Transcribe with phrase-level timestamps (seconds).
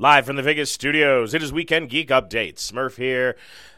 [0.00, 2.54] Live from the Vegas studios, it is Weekend Geek Update.
[2.54, 3.34] Smurf here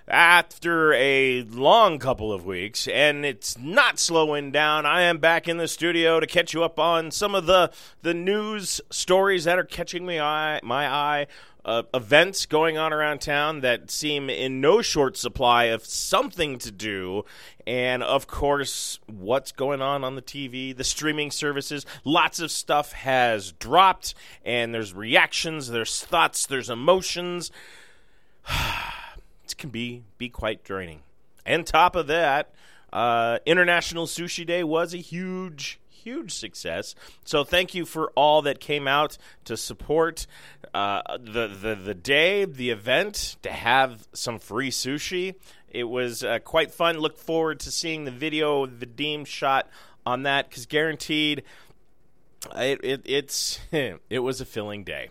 [0.06, 4.84] after a long couple of weeks, and it's not slowing down.
[4.84, 7.72] I am back in the studio to catch you up on some of the,
[8.02, 11.26] the news stories that are catching me eye, my eye
[11.64, 16.70] uh, events going on around town that seem in no short supply of something to
[16.70, 17.24] do.
[17.66, 21.84] And of course, what's going on on the TV, the streaming services.
[22.04, 24.14] Lots of stuff has dropped,
[24.44, 27.50] and there's reactions, there's thoughts, there's emotions.
[29.44, 31.00] it can be, be quite draining.
[31.44, 32.52] And top of that,
[32.92, 36.94] uh, International Sushi Day was a huge, huge success.
[37.24, 40.26] So thank you for all that came out to support
[40.74, 45.34] uh, the, the the day, the event, to have some free sushi.
[45.70, 46.98] It was uh, quite fun.
[46.98, 49.68] Look forward to seeing the video the Deem shot
[50.04, 51.44] on that because guaranteed,
[52.56, 55.10] it, it it's it was a filling day.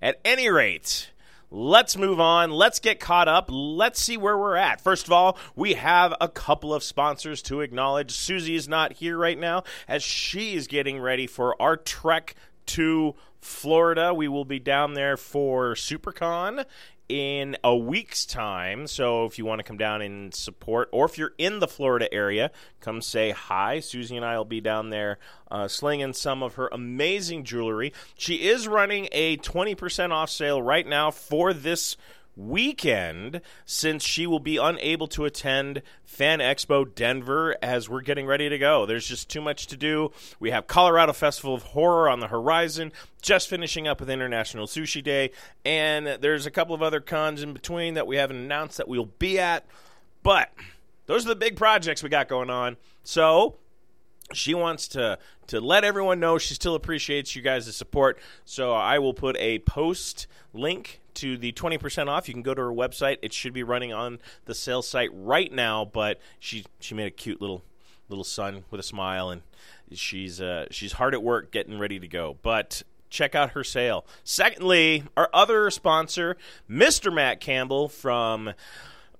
[0.00, 1.10] At any rate
[1.50, 2.50] let's move on.
[2.50, 3.48] Let's get caught up.
[3.50, 4.80] Let's see where we're at.
[4.80, 8.12] First of all, we have a couple of sponsors to acknowledge.
[8.12, 12.34] Susie is not here right now as she is getting ready for our trek
[12.66, 14.12] to Florida.
[14.12, 16.64] We will be down there for SuperCon
[17.08, 18.86] in a week's time.
[18.86, 22.12] So if you want to come down and support, or if you're in the Florida
[22.12, 23.80] area, come say hi.
[23.80, 25.18] Susie and I will be down there
[25.50, 27.92] uh, slinging some of her amazing jewelry.
[28.16, 31.96] She is running a 20% off sale right now for this
[32.38, 38.48] weekend since she will be unable to attend Fan Expo Denver as we're getting ready
[38.48, 38.86] to go.
[38.86, 40.12] There's just too much to do.
[40.38, 45.02] We have Colorado Festival of Horror on the horizon, just finishing up with International Sushi
[45.02, 45.32] Day,
[45.64, 49.10] and there's a couple of other cons in between that we haven't announced that we'll
[49.18, 49.66] be at.
[50.22, 50.50] But
[51.06, 52.76] those are the big projects we got going on.
[53.02, 53.56] So
[54.32, 58.18] she wants to to let everyone know she still appreciates you guys' support.
[58.44, 62.28] So I will put a post link to the 20% off.
[62.28, 63.18] You can go to her website.
[63.22, 67.10] It should be running on the sales site right now, but she she made a
[67.10, 67.62] cute little
[68.08, 69.42] little son with a smile and
[69.92, 72.36] she's uh, she's hard at work getting ready to go.
[72.42, 74.06] But check out her sale.
[74.24, 76.36] Secondly, our other sponsor,
[76.68, 77.12] Mr.
[77.12, 78.52] Matt Campbell from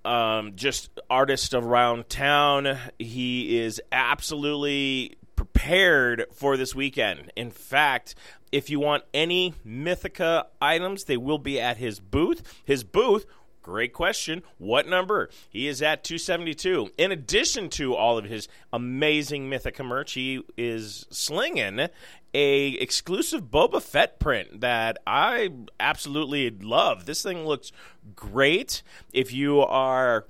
[0.05, 2.79] um, just artist around town.
[2.99, 5.17] He is absolutely
[5.59, 7.33] prepared for this weekend.
[7.35, 8.15] In fact,
[8.53, 12.43] if you want any Mythica items, they will be at his booth.
[12.65, 13.27] His booth
[13.61, 14.43] Great question.
[14.57, 15.29] What number?
[15.51, 16.89] He is at 272.
[16.97, 21.89] In addition to all of his amazing Mythica merch, he is slinging
[22.33, 27.05] a exclusive Boba Fett print that I absolutely love.
[27.05, 27.71] This thing looks
[28.17, 28.83] great.
[29.13, 30.25] If you are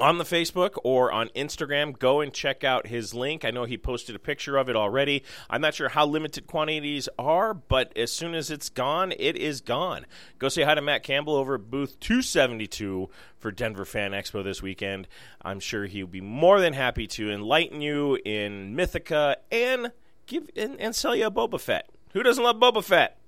[0.00, 3.44] on the Facebook or on Instagram, go and check out his link.
[3.44, 5.22] I know he posted a picture of it already.
[5.50, 9.60] I'm not sure how limited quantities are, but as soon as it's gone, it is
[9.60, 10.06] gone.
[10.38, 14.62] Go say hi to Matt Campbell over at booth 272 for Denver Fan Expo this
[14.62, 15.08] weekend.
[15.42, 19.92] I'm sure he'll be more than happy to enlighten you in Mythica and
[20.26, 21.90] give and, and sell you a Boba Fett.
[22.12, 23.18] Who doesn't love Boba Fett?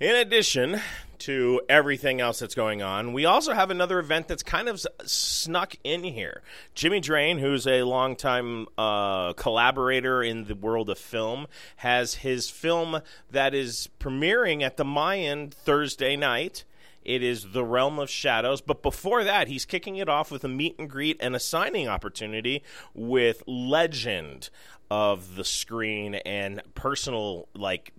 [0.00, 0.80] In addition
[1.20, 5.76] to everything else that's going on, we also have another event that's kind of snuck
[5.84, 6.42] in here.
[6.74, 11.46] Jimmy Drain, who's a longtime uh, collaborator in the world of film,
[11.76, 16.64] has his film that is premiering at the Mayan Thursday night.
[17.04, 18.60] It is The Realm of Shadows.
[18.60, 21.88] But before that, he's kicking it off with a meet and greet and a signing
[21.88, 22.62] opportunity
[22.92, 24.50] with legend
[24.90, 27.92] of the screen and personal, like,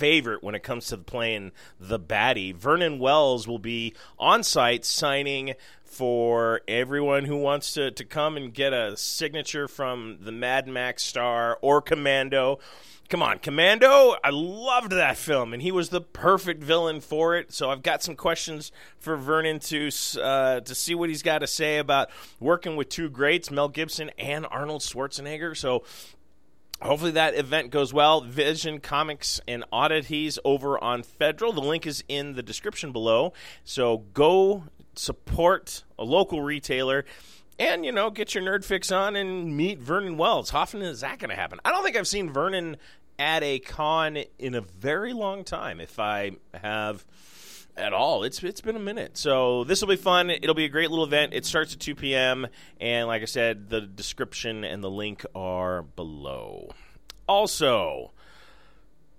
[0.00, 2.54] favorite when it comes to playing the baddie.
[2.54, 5.52] Vernon Wells will be on site signing
[5.84, 11.02] for everyone who wants to, to come and get a signature from the Mad Max
[11.02, 12.60] star or Commando.
[13.10, 14.14] Come on, Commando!
[14.24, 17.52] I loved that film, and he was the perfect villain for it.
[17.52, 19.90] So I've got some questions for Vernon to
[20.22, 22.08] uh, to see what he's got to say about
[22.38, 25.54] working with two greats, Mel Gibson and Arnold Schwarzenegger.
[25.56, 25.82] So
[26.82, 28.22] Hopefully that event goes well.
[28.22, 31.52] Vision Comics and Oddities over on Federal.
[31.52, 33.34] The link is in the description below.
[33.64, 37.04] So go support a local retailer
[37.58, 40.50] and, you know, get your nerd fix on and meet Vernon Wells.
[40.50, 41.60] How often is that going to happen?
[41.64, 42.78] I don't think I've seen Vernon
[43.18, 45.78] at a con in a very long time.
[45.80, 47.04] If I have
[47.80, 48.22] at all.
[48.22, 50.30] It's it's been a minute, so this will be fun.
[50.30, 51.32] It'll be a great little event.
[51.34, 52.46] It starts at 2 p.m.
[52.80, 56.70] and like I said, the description and the link are below.
[57.26, 58.12] Also,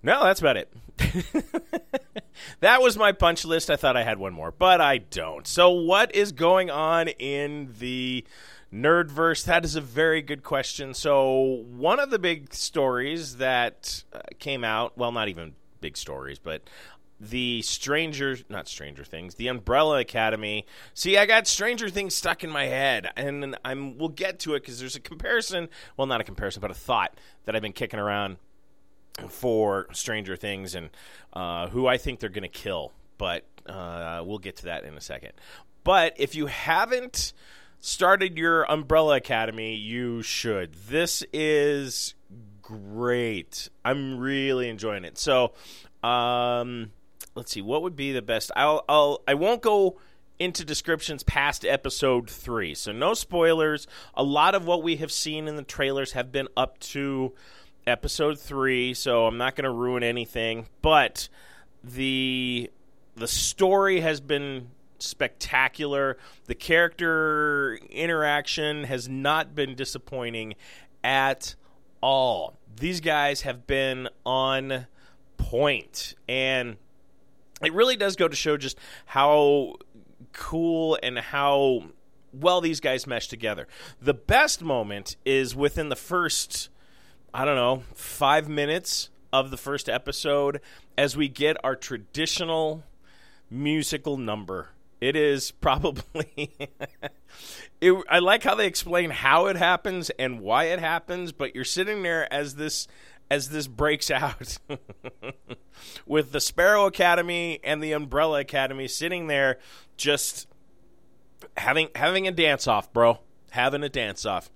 [0.02, 0.72] no, that's about it.
[2.60, 3.70] that was my punch list.
[3.70, 5.46] I thought I had one more, but I don't.
[5.46, 8.24] So, what is going on in the
[8.72, 9.44] nerdverse?
[9.44, 10.92] That is a very good question.
[10.94, 16.38] So, one of the big stories that uh, came out, well, not even big stories,
[16.38, 16.62] but
[17.22, 20.66] the Stranger, not Stranger Things, the Umbrella Academy.
[20.92, 24.60] See, I got Stranger Things stuck in my head, and I'm we'll get to it
[24.60, 25.68] because there's a comparison.
[25.96, 28.38] Well, not a comparison, but a thought that I've been kicking around
[29.28, 30.90] for Stranger Things and
[31.32, 32.92] uh, who I think they're going to kill.
[33.18, 35.32] But uh, we'll get to that in a second.
[35.84, 37.32] But if you haven't
[37.78, 40.74] started your Umbrella Academy, you should.
[40.88, 42.14] This is
[42.62, 43.68] great.
[43.84, 45.18] I'm really enjoying it.
[45.18, 45.52] So,
[46.02, 46.90] um,
[47.34, 48.50] let's see, what would be the best?
[48.56, 49.98] I'll, I'll I won't go
[50.38, 53.86] into descriptions past episode three, so no spoilers.
[54.14, 57.32] A lot of what we have seen in the trailers have been up to
[57.86, 60.66] episode three, so I'm not going to ruin anything.
[60.80, 61.28] But
[61.82, 62.70] the
[63.14, 64.68] the story has been
[64.98, 66.16] spectacular.
[66.46, 70.54] The character interaction has not been disappointing
[71.04, 71.54] at
[72.00, 72.58] all.
[72.76, 74.86] These guys have been on
[75.36, 76.76] point, and
[77.62, 79.74] it really does go to show just how
[80.32, 81.84] cool and how
[82.32, 83.66] well these guys mesh together.
[84.00, 86.70] The best moment is within the first
[87.34, 90.60] I don't know, five minutes of the first episode
[90.98, 92.84] as we get our traditional
[93.50, 94.68] musical number.
[95.00, 96.52] It is probably.
[97.80, 101.64] it, I like how they explain how it happens and why it happens, but you're
[101.64, 102.86] sitting there as this
[103.32, 104.58] as this breaks out
[106.06, 109.58] with the Sparrow Academy and the Umbrella Academy sitting there
[109.96, 110.46] just
[111.56, 113.20] having having a dance off, bro.
[113.50, 114.50] Having a dance off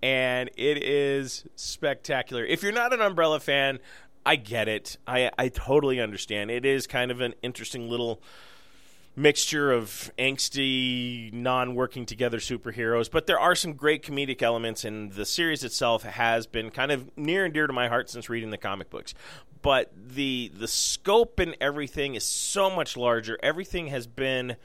[0.00, 2.44] and it is spectacular.
[2.44, 3.80] If you're not an Umbrella fan,
[4.24, 4.96] I get it.
[5.08, 6.52] I I totally understand.
[6.52, 8.22] It is kind of an interesting little
[9.16, 15.26] mixture of angsty, non-working together superheroes, but there are some great comedic elements, and the
[15.26, 18.58] series itself has been kind of near and dear to my heart since reading the
[18.58, 19.14] comic books.
[19.62, 23.38] But the the scope and everything is so much larger.
[23.42, 24.56] Everything has been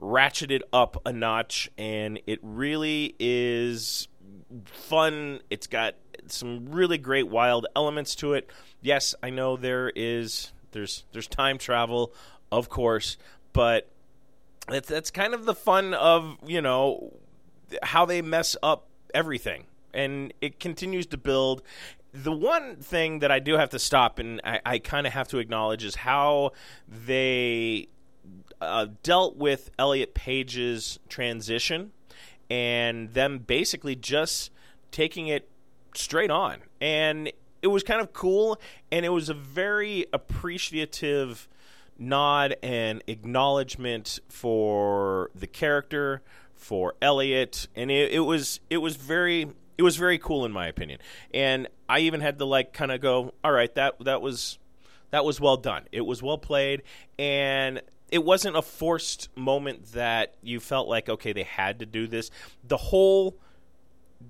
[0.00, 4.08] ratcheted up a notch, and it really is
[4.64, 5.40] fun.
[5.50, 5.94] It's got
[6.26, 8.50] some really great wild elements to it.
[8.80, 12.12] Yes, I know there is there's there's time travel,
[12.50, 13.16] of course,
[13.52, 13.88] but
[14.68, 17.12] that's that's kind of the fun of you know
[17.82, 21.62] how they mess up everything, and it continues to build.
[22.12, 25.28] The one thing that I do have to stop and I, I kind of have
[25.28, 26.50] to acknowledge is how
[26.88, 27.86] they
[28.60, 31.92] uh, dealt with Elliot Page's transition
[32.50, 34.50] and them basically just
[34.90, 35.48] taking it
[35.94, 36.58] straight on.
[36.80, 37.30] And
[37.62, 38.60] it was kind of cool,
[38.90, 41.48] and it was a very appreciative
[42.00, 46.22] nod and acknowledgement for the character,
[46.54, 49.48] for Elliot, and it, it was it was very
[49.78, 50.98] it was very cool in my opinion.
[51.32, 54.58] And I even had to like kind of go, all right, that that was
[55.10, 55.84] that was well done.
[55.92, 56.82] It was well played,
[57.18, 62.06] and it wasn't a forced moment that you felt like okay they had to do
[62.06, 62.30] this
[62.64, 63.36] the whole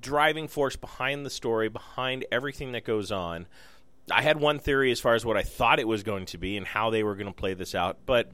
[0.00, 3.47] driving force behind the story behind everything that goes on
[4.11, 6.57] i had one theory as far as what i thought it was going to be
[6.57, 8.31] and how they were going to play this out but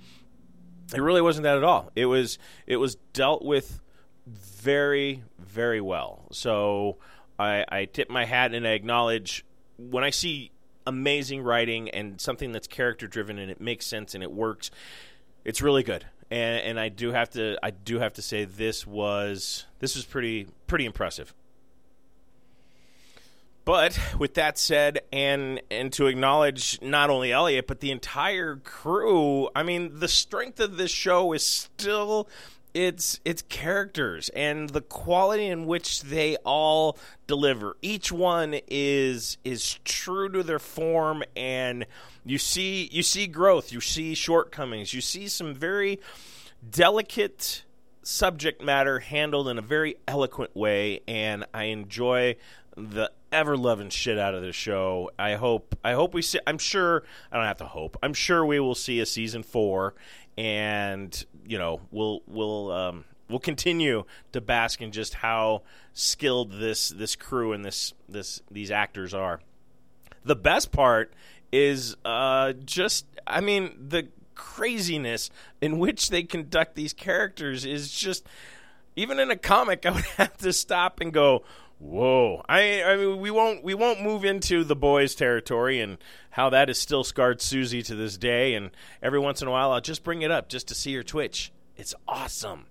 [0.95, 1.91] it really wasn't that at all.
[1.97, 3.81] It was it was dealt with
[4.27, 6.27] very very well.
[6.33, 6.99] So
[7.39, 9.45] i i tip my hat and i acknowledge
[9.77, 10.51] when i see
[10.87, 14.71] amazing writing and something that's character driven and it makes sense and it works
[15.45, 18.85] it's really good, and, and I do have to I do have to say this
[18.85, 21.33] was this was pretty pretty impressive.
[23.67, 29.51] But with that said, and and to acknowledge not only Elliot but the entire crew,
[29.57, 32.29] I mean, the strength of this show is still
[32.75, 36.97] its its characters and the quality in which they all
[37.27, 37.77] deliver.
[37.83, 41.87] Each one is is true to their form and
[42.25, 45.99] you see you see growth, you see shortcomings, you see some very
[46.71, 47.65] delicate
[48.05, 52.37] subject matter handled in a very eloquent way and I enjoy
[52.77, 55.11] the ever loving shit out of this show.
[55.19, 57.97] I hope I hope we see I'm sure I don't have to hope.
[58.03, 59.95] I'm sure we will see a season 4
[60.39, 65.63] and you know, we'll we'll um we'll continue to bask in just how
[65.93, 69.41] skilled this this crew and this this these actors are.
[70.25, 71.15] The best part
[71.53, 78.27] is uh, just, I mean, the craziness in which they conduct these characters is just,
[78.97, 81.45] even in a comic, I would have to stop and go,
[81.79, 82.43] Whoa!
[82.49, 85.99] I, I mean, we won't we won't move into the boys' territory and
[86.31, 88.55] how that has still scarred Susie to this day.
[88.55, 88.71] And
[89.03, 91.53] every once in a while, I'll just bring it up just to see her twitch.
[91.77, 92.67] It's awesome.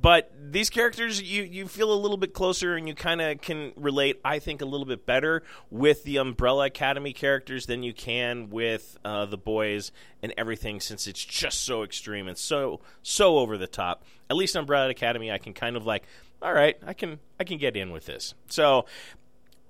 [0.00, 3.72] But these characters, you, you feel a little bit closer and you kind of can
[3.76, 8.48] relate, I think, a little bit better with the Umbrella Academy characters than you can
[8.48, 9.90] with uh, the boys
[10.22, 14.04] and everything since it's just so extreme and so, so over the top.
[14.30, 16.04] At least Umbrella Academy, I can kind of like,
[16.42, 18.34] all right, I can, I can get in with this.
[18.48, 18.86] So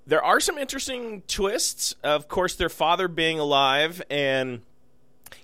[0.07, 1.95] there are some interesting twists.
[2.03, 4.63] Of course, their father being alive and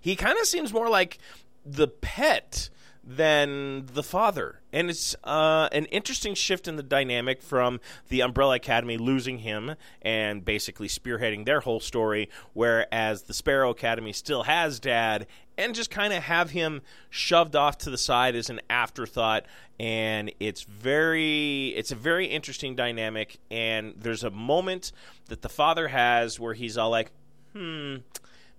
[0.00, 1.18] he kind of seems more like
[1.64, 2.70] the pet
[3.06, 4.60] than the father.
[4.72, 9.74] And it's uh, an interesting shift in the dynamic from the Umbrella Academy losing him
[10.02, 15.26] and basically spearheading their whole story, whereas the Sparrow Academy still has dad
[15.56, 19.46] and just kind of have him shoved off to the side as an afterthought.
[19.78, 23.38] And it's very, it's a very interesting dynamic.
[23.50, 24.92] And there's a moment
[25.26, 27.10] that the father has where he's all like,
[27.52, 27.96] hmm,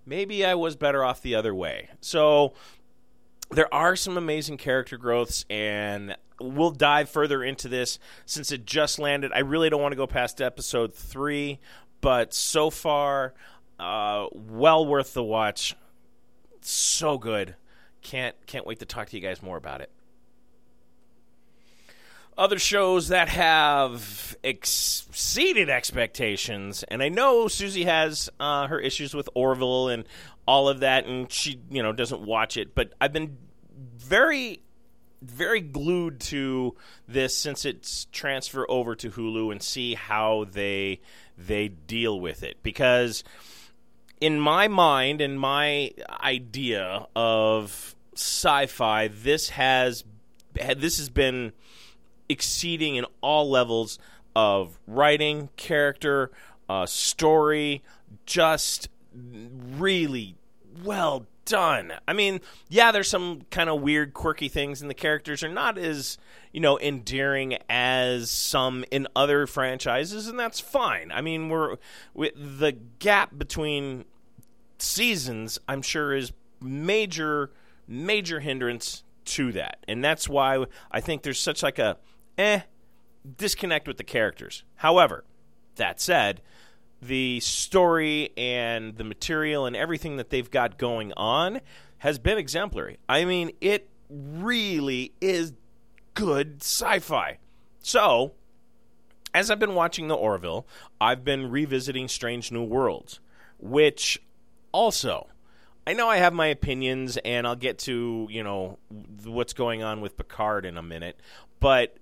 [0.04, 1.88] maybe I was better off the other way.
[2.00, 2.54] So
[3.50, 8.98] there are some amazing character growths and we'll dive further into this since it just
[8.98, 11.58] landed i really don't want to go past episode three
[12.00, 13.34] but so far
[13.78, 15.76] uh, well worth the watch
[16.68, 17.54] so good
[18.02, 19.90] can't can't wait to talk to you guys more about it
[22.38, 29.28] other shows that have exceeded expectations, and I know Susie has uh, her issues with
[29.34, 30.04] Orville and
[30.46, 32.74] all of that, and she you know doesn't watch it.
[32.74, 33.38] But I've been
[33.72, 34.60] very
[35.22, 36.76] very glued to
[37.08, 41.00] this since it's transfer over to Hulu and see how they
[41.38, 43.24] they deal with it because
[44.20, 50.04] in my mind and my idea of sci-fi this has
[50.54, 51.52] this has been
[52.28, 53.98] exceeding in all levels
[54.34, 56.30] of writing, character,
[56.68, 57.82] uh, story,
[58.26, 58.88] just
[59.78, 60.34] really
[60.84, 61.92] well done.
[62.06, 65.78] I mean, yeah, there's some kind of weird, quirky things, and the characters are not
[65.78, 66.18] as
[66.52, 71.10] you know endearing as some in other franchises, and that's fine.
[71.10, 71.76] I mean, we're
[72.12, 74.04] we, the gap between
[74.78, 77.50] seasons, I'm sure, is major,
[77.88, 81.96] major hindrance to that, and that's why I think there's such like a
[82.36, 82.60] eh
[83.38, 84.64] disconnect with the characters.
[84.76, 85.24] However,
[85.76, 86.42] that said,
[87.02, 91.60] the story and the material and everything that they've got going on
[91.98, 92.98] has been exemplary.
[93.08, 95.52] I mean, it really is
[96.14, 97.38] good sci fi.
[97.80, 98.32] So,
[99.34, 100.66] as I've been watching The Orville,
[101.00, 103.20] I've been revisiting Strange New Worlds,
[103.58, 104.18] which
[104.72, 105.28] also.
[105.88, 108.78] I know I have my opinions, and I'll get to you know
[109.24, 111.20] what's going on with Picard in a minute.
[111.60, 111.98] But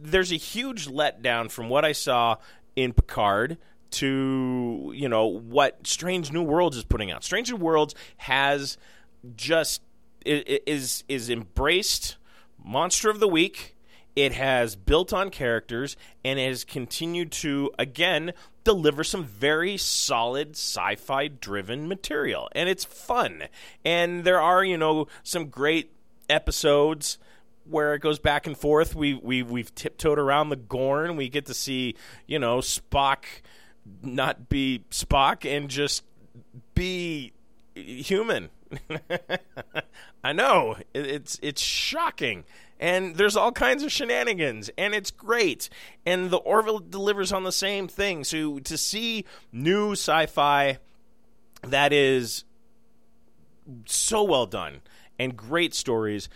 [0.00, 2.36] there's a huge letdown from what I saw
[2.76, 3.58] in Picard
[3.94, 7.24] to you know what Strange New Worlds is putting out.
[7.24, 8.76] Strange New Worlds has
[9.36, 9.82] just
[10.24, 12.16] is is embraced
[12.62, 13.76] monster of the week.
[14.16, 18.32] It has built on characters and has continued to again
[18.62, 23.44] deliver some very solid sci-fi driven material and it's fun.
[23.84, 25.90] And there are, you know, some great
[26.30, 27.18] episodes
[27.64, 28.94] where it goes back and forth.
[28.94, 31.16] We we we've tiptoed around the Gorn.
[31.16, 31.96] We get to see
[32.26, 33.24] you know Spock
[34.02, 36.04] not be Spock and just
[36.74, 37.32] be
[37.74, 38.50] human.
[40.24, 42.44] I know it's it's shocking,
[42.80, 45.68] and there's all kinds of shenanigans, and it's great.
[46.04, 48.24] And the Orville delivers on the same thing.
[48.24, 50.78] So to see new sci-fi
[51.62, 52.44] that is
[53.86, 54.82] so well done
[55.18, 56.28] and great stories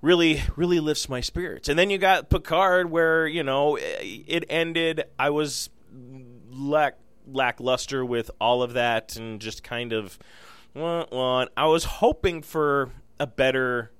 [0.00, 1.68] really really lifts my spirits.
[1.68, 5.70] And then you got Picard where, you know, it ended I was
[6.56, 6.96] lack
[7.26, 10.18] lackluster with all of that and just kind of
[10.76, 13.90] I was hoping for a better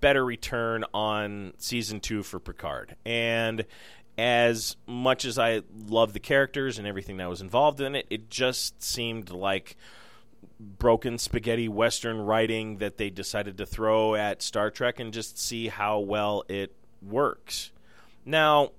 [0.00, 2.96] better return on season 2 for Picard.
[3.06, 3.64] And
[4.18, 8.28] as much as I love the characters and everything that was involved in it, it
[8.28, 9.76] just seemed like
[10.58, 15.68] broken spaghetti western writing that they decided to throw at Star Trek and just see
[15.68, 17.70] how well it works.
[18.24, 18.72] Now,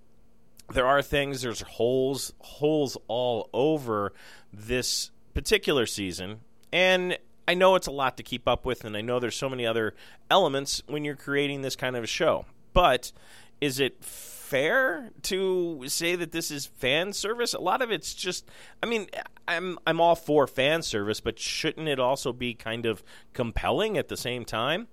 [0.73, 4.13] there are things there's holes holes all over
[4.51, 6.39] this particular season
[6.71, 9.49] and I know it's a lot to keep up with and I know there's so
[9.49, 9.93] many other
[10.29, 12.45] elements when you're creating this kind of a show.
[12.73, 13.11] But
[13.59, 17.53] is it fair to say that this is fan service?
[17.53, 18.47] A lot of it's just
[18.81, 19.07] I mean,
[19.47, 23.03] I'm I'm all for fan service, but shouldn't it also be kind of
[23.33, 24.87] compelling at the same time?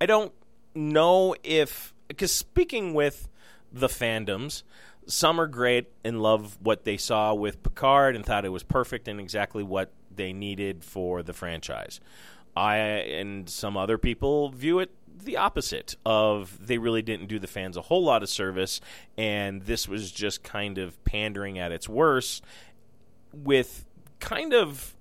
[0.00, 0.32] I don't
[0.74, 3.28] know if because speaking with
[3.72, 4.62] the fandoms,
[5.06, 9.08] some are great and love what they saw with Picard and thought it was perfect
[9.08, 12.00] and exactly what they needed for the franchise.
[12.56, 14.90] I and some other people view it
[15.24, 18.80] the opposite of they really didn't do the fans a whole lot of service
[19.16, 22.44] and this was just kind of pandering at its worst
[23.32, 23.84] with
[24.20, 24.94] kind of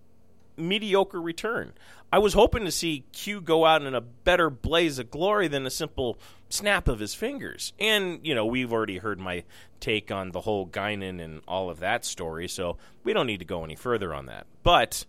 [0.57, 1.73] mediocre return.
[2.11, 5.65] I was hoping to see Q go out in a better blaze of glory than
[5.65, 6.17] a simple
[6.49, 7.73] snap of his fingers.
[7.79, 9.43] And, you know, we've already heard my
[9.79, 13.45] take on the whole Guinan and all of that story, so we don't need to
[13.45, 14.47] go any further on that.
[14.63, 15.05] But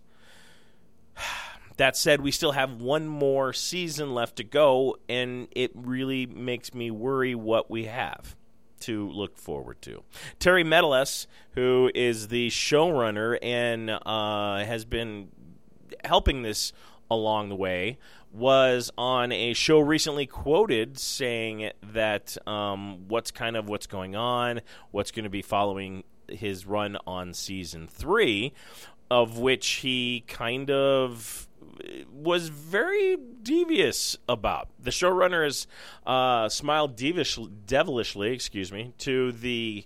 [1.77, 6.73] that said, we still have one more season left to go, and it really makes
[6.73, 8.35] me worry what we have
[8.81, 10.03] to look forward to.
[10.39, 15.29] Terry Matalas, who is the showrunner and uh, has been
[16.03, 16.73] helping this
[17.11, 17.97] along the way,
[18.31, 24.61] was on a show recently quoted saying that um, what's kind of what's going on,
[24.91, 28.53] what's going to be following his run on season three,
[29.09, 31.47] of which he kind of
[32.11, 34.67] was very devious about.
[34.79, 35.65] The showrunner has
[36.05, 39.85] uh, smiled devish, devilishly, excuse me, to the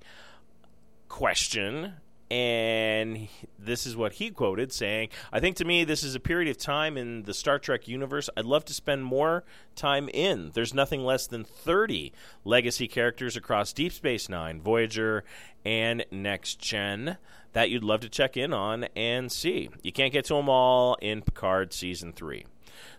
[1.07, 1.93] question
[2.33, 3.27] and
[3.59, 6.57] this is what he quoted saying i think to me this is a period of
[6.57, 9.43] time in the star trek universe i'd love to spend more
[9.75, 10.51] time in.
[10.53, 12.13] There's nothing less than 30
[12.43, 15.23] legacy characters across deep space nine voyager
[15.65, 17.17] and next gen
[17.53, 19.69] that you'd love to check in on and see.
[19.81, 22.45] You can't get to them all in picard season 3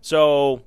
[0.00, 0.62] so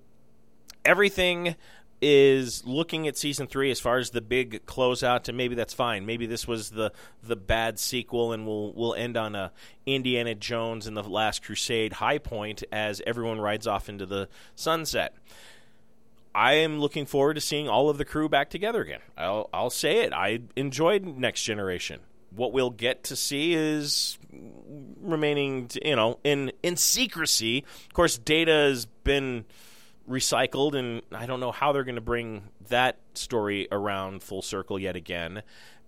[0.83, 1.55] everything
[2.01, 6.06] is looking at season three as far as the big closeout, and maybe that's fine.
[6.06, 6.92] Maybe this was the
[7.24, 9.51] the bad sequel, and we'll we'll end on a
[9.86, 15.16] Indiana Jones and the Last Crusade high point as everyone rides off into the sunset.
[16.36, 19.02] I am looking forward to seeing all of the crew back together again.
[19.17, 20.13] I'll I'll say it.
[20.13, 22.02] I enjoyed Next Generation.
[22.30, 24.19] What we'll get to see is
[25.02, 27.65] remaining, you know, in in secrecy.
[27.88, 29.45] Of course, Data has been
[30.10, 34.80] recycled, and I don't know how they're going to bring that story around full circle
[34.80, 35.43] yet again.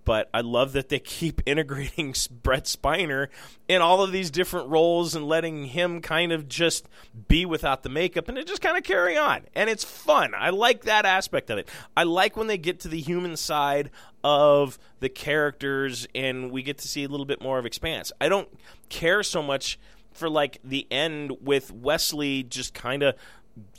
[0.05, 3.27] But I love that they keep integrating Brent Spiner
[3.67, 6.87] in all of these different roles and letting him kind of just
[7.27, 9.41] be without the makeup and it just kind of carry on.
[9.53, 10.33] And it's fun.
[10.35, 11.69] I like that aspect of it.
[11.95, 13.91] I like when they get to the human side
[14.23, 18.11] of the characters and we get to see a little bit more of Expanse.
[18.19, 18.49] I don't
[18.89, 19.77] care so much
[20.11, 23.15] for like the end with Wesley just kind of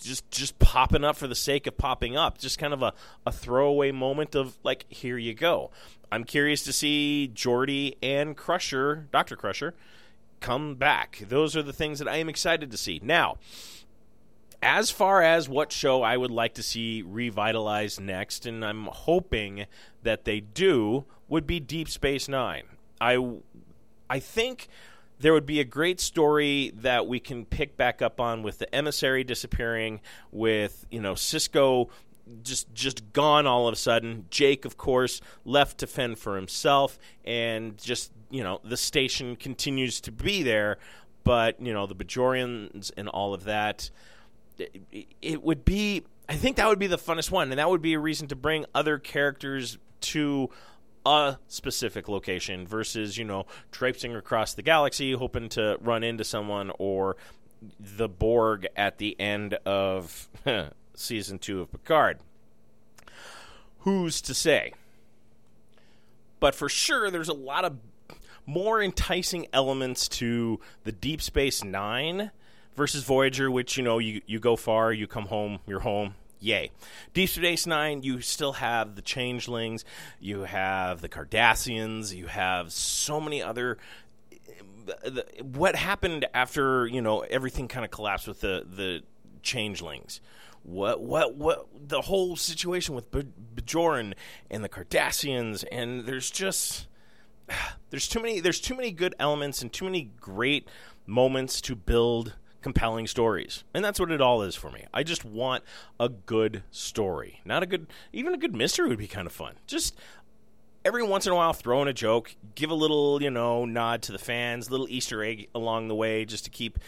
[0.00, 2.38] just just popping up for the sake of popping up.
[2.38, 2.92] Just kind of a,
[3.26, 5.70] a throwaway moment of like, here you go.
[6.12, 9.74] I'm curious to see Geordi and Crusher, Doctor Crusher,
[10.40, 11.22] come back.
[11.28, 13.00] Those are the things that I am excited to see.
[13.02, 13.36] Now,
[14.62, 19.66] as far as what show I would like to see revitalized next, and I'm hoping
[20.02, 22.64] that they do, would be Deep Space Nine.
[23.00, 23.36] I
[24.10, 24.68] I think
[25.20, 28.74] there would be a great story that we can pick back up on with the
[28.74, 30.00] emissary disappearing,
[30.32, 31.90] with you know Sisko
[32.42, 34.26] just just gone all of a sudden.
[34.30, 40.00] Jake, of course, left to fend for himself, and just you know the station continues
[40.02, 40.78] to be there,
[41.22, 43.90] but you know the Bajorians and all of that.
[44.58, 46.04] It, it would be.
[46.28, 48.36] I think that would be the funnest one, and that would be a reason to
[48.36, 50.48] bring other characters to
[51.04, 56.70] a specific location versus, you know, traipsing across the galaxy hoping to run into someone
[56.78, 57.16] or
[57.78, 60.28] the Borg at the end of
[60.94, 62.18] season two of Picard.
[63.80, 64.72] Who's to say?
[66.38, 67.76] But for sure, there's a lot of
[68.46, 72.30] more enticing elements to the Deep Space Nine
[72.76, 76.70] versus Voyager, which, you know, you, you go far, you come home, you're home, yay.
[77.14, 79.84] Deep Space Nine, you still have the Changelings,
[80.18, 83.78] you have the Cardassians, you have so many other.
[85.42, 89.02] What happened after you know everything kind of collapsed with the the
[89.42, 90.20] Changelings?
[90.62, 94.14] What what what the whole situation with Bajoran
[94.50, 96.88] and the Cardassians, and there's just
[97.90, 100.68] there's too many there's too many good elements and too many great
[101.06, 103.64] moments to build compelling stories.
[103.74, 104.84] And that's what it all is for me.
[104.92, 105.64] I just want
[105.98, 107.40] a good story.
[107.44, 109.54] Not a good even a good mystery would be kind of fun.
[109.66, 109.96] Just
[110.84, 114.02] every once in a while throw in a joke, give a little, you know, nod
[114.02, 116.78] to the fans, little Easter egg along the way just to keep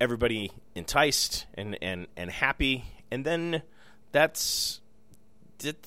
[0.00, 2.84] everybody enticed and and and happy.
[3.10, 3.62] And then
[4.10, 4.80] that's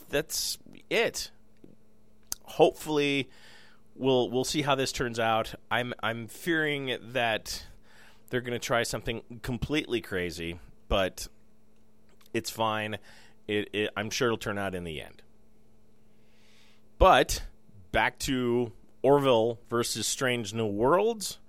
[0.09, 0.57] that's
[0.89, 1.31] it.
[2.43, 3.29] Hopefully,
[3.95, 5.55] we'll we'll see how this turns out.
[5.69, 7.65] I'm I'm fearing that
[8.29, 11.27] they're going to try something completely crazy, but
[12.33, 12.97] it's fine.
[13.47, 15.21] It, it, I'm sure it'll turn out in the end.
[16.97, 17.43] But
[17.91, 21.39] back to Orville versus Strange New Worlds.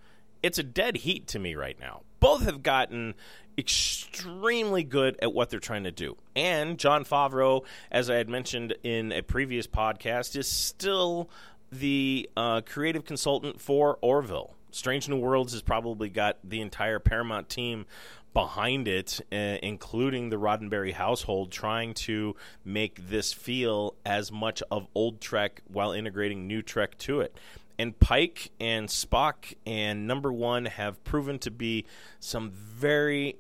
[0.43, 2.03] It's a dead heat to me right now.
[2.21, 3.15] Both have gotten
[3.59, 6.17] extremely good at what they're trying to do.
[6.35, 11.31] And Jon Favreau, as I had mentioned in a previous podcast, is still
[11.73, 14.55] the uh, creative consultant for Orville.
[14.71, 17.87] Strange New Worlds has probably got the entire Paramount team
[18.33, 24.87] behind it, uh, including the Roddenberry household, trying to make this feel as much of
[24.95, 27.35] old Trek while integrating new Trek to it.
[27.79, 31.87] And Pike and Spock and Number One have proven to be
[32.21, 33.37] some very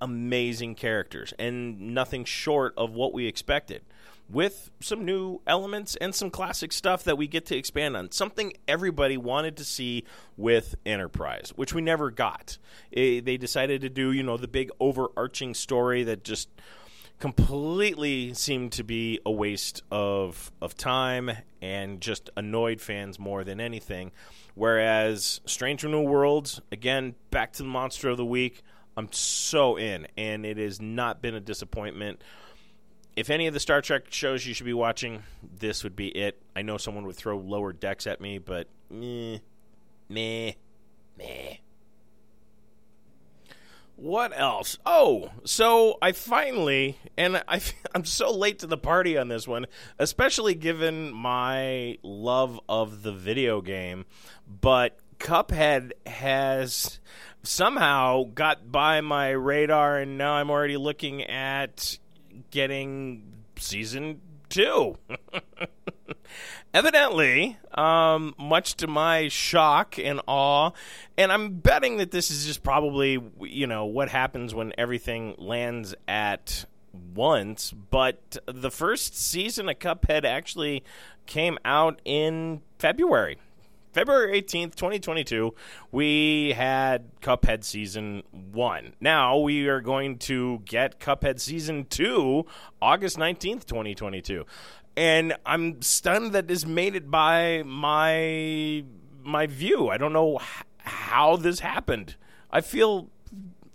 [0.00, 3.82] amazing characters and nothing short of what we expected
[4.28, 8.10] with some new elements and some classic stuff that we get to expand on.
[8.10, 10.04] Something everybody wanted to see
[10.36, 12.58] with Enterprise, which we never got.
[12.90, 16.48] It, they decided to do, you know, the big overarching story that just
[17.18, 21.30] completely seemed to be a waste of of time
[21.62, 24.12] and just annoyed fans more than anything.
[24.54, 28.62] Whereas Stranger New Worlds, again, back to the monster of the week.
[28.98, 32.22] I'm so in, and it has not been a disappointment
[33.16, 36.40] if any of the Star Trek shows you should be watching, this would be it.
[36.54, 39.38] I know someone would throw lower decks at me, but meh,
[40.08, 40.52] meh,
[41.18, 41.54] meh.
[43.96, 44.76] What else?
[44.84, 47.62] Oh, so I finally, and I,
[47.94, 49.66] I'm so late to the party on this one,
[49.98, 54.04] especially given my love of the video game,
[54.46, 57.00] but Cuphead has
[57.42, 61.98] somehow got by my radar, and now I'm already looking at
[62.50, 63.22] getting
[63.58, 64.96] season two.
[66.74, 70.72] Evidently, um, much to my shock and awe,
[71.16, 75.94] and I'm betting that this is just probably you know what happens when everything lands
[76.06, 76.66] at
[77.14, 77.72] once.
[77.72, 80.84] But the first season of Cuphead actually
[81.26, 83.38] came out in February.
[83.96, 85.54] February 18th, 2022,
[85.90, 88.92] we had Cuphead Season 1.
[89.00, 92.44] Now we are going to get Cuphead Season 2
[92.82, 94.44] August 19th, 2022.
[94.98, 98.84] And I'm stunned that this made it by my
[99.24, 99.88] my view.
[99.88, 100.40] I don't know
[100.76, 102.16] how this happened.
[102.50, 103.08] I feel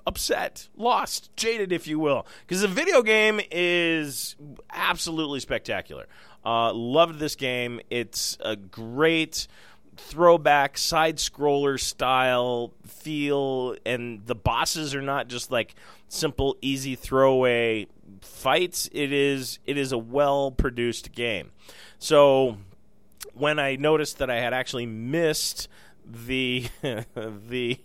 [0.06, 4.36] upset, lost, jaded, if you will, because the video game is
[4.72, 6.08] absolutely spectacular.
[6.46, 7.80] Uh, loved this game.
[7.90, 9.48] It's a great
[10.04, 15.76] throwback side scroller style feel and the bosses are not just like
[16.08, 17.88] simple easy throwaway
[18.22, 21.52] fights it is it is a well produced game
[22.00, 22.58] so
[23.34, 25.68] when i noticed that i had actually missed
[26.06, 26.68] the
[27.16, 27.80] the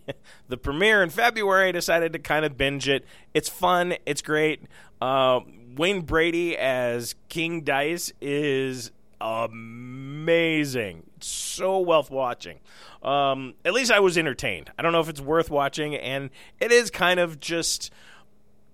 [0.49, 1.69] the premiere in February.
[1.69, 3.05] I decided to kind of binge it.
[3.35, 3.95] It's fun.
[4.05, 4.63] It's great.
[5.01, 5.41] Uh,
[5.77, 11.06] Wayne Brady as King Dice is amazing.
[11.27, 12.61] So worth watching.
[13.03, 14.71] Um, at least I was entertained.
[14.79, 17.91] I don't know if it's worth watching, and it is kind of just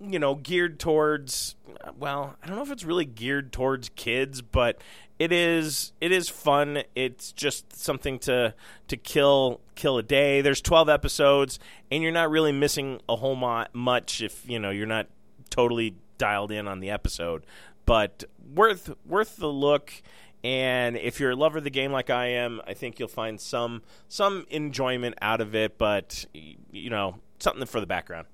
[0.00, 1.56] you know geared towards.
[1.98, 4.80] Well, I don't know if it's really geared towards kids, but
[5.18, 6.82] it is it is fun.
[6.94, 8.54] It's just something to
[8.88, 10.40] to kill kill a day.
[10.40, 11.58] There's 12 episodes,
[11.90, 15.06] and you're not really missing a whole lot much if you know you're not
[15.50, 17.44] totally dialed in on the episode.
[17.86, 20.02] But worth worth the look
[20.44, 23.40] and if you're a lover of the game like I am, I think you'll find
[23.40, 25.78] some some enjoyment out of it.
[25.78, 28.26] But you know, something for the background.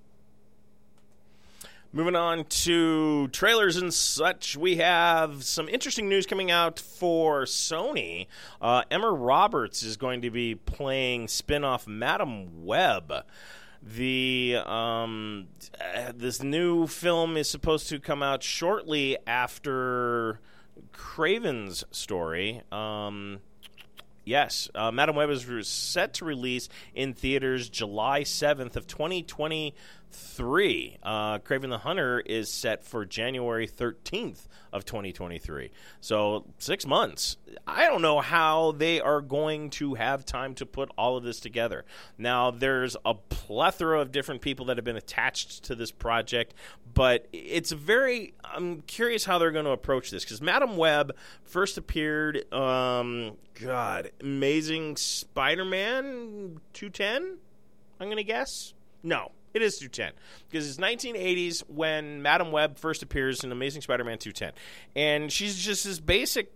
[1.90, 8.26] Moving on to trailers and such, we have some interesting news coming out for Sony.
[8.60, 13.24] Uh, Emma Roberts is going to be playing spin-off Madame Web.
[13.82, 15.48] The um,
[15.80, 20.40] uh, this new film is supposed to come out shortly after
[20.98, 22.62] Kraven's story.
[22.72, 23.38] Um,
[24.24, 28.87] yes, uh, Madame Web is set to release in theaters July 7th of
[30.12, 30.98] 2023.
[31.02, 35.70] Uh, Kraven the Hunter is set for January 13th of 2023.
[36.00, 37.36] So six months.
[37.66, 41.40] I don't know how they are going to have time to put all of this
[41.40, 41.84] together.
[42.16, 46.54] Now, there's a plethora of different people that have been attached to this project,
[46.94, 48.34] but it's very.
[48.44, 52.52] I'm curious how they're going to approach this because Madame Web first appeared.
[52.52, 57.38] Um, God, Amazing Spider-Man 210.
[58.00, 58.74] I'm going to guess.
[59.02, 60.12] No, It is 210
[60.48, 64.52] because it's 1980s when Madame Web first appears in Amazing Spider-Man 210,
[64.94, 66.52] and she's just as basic.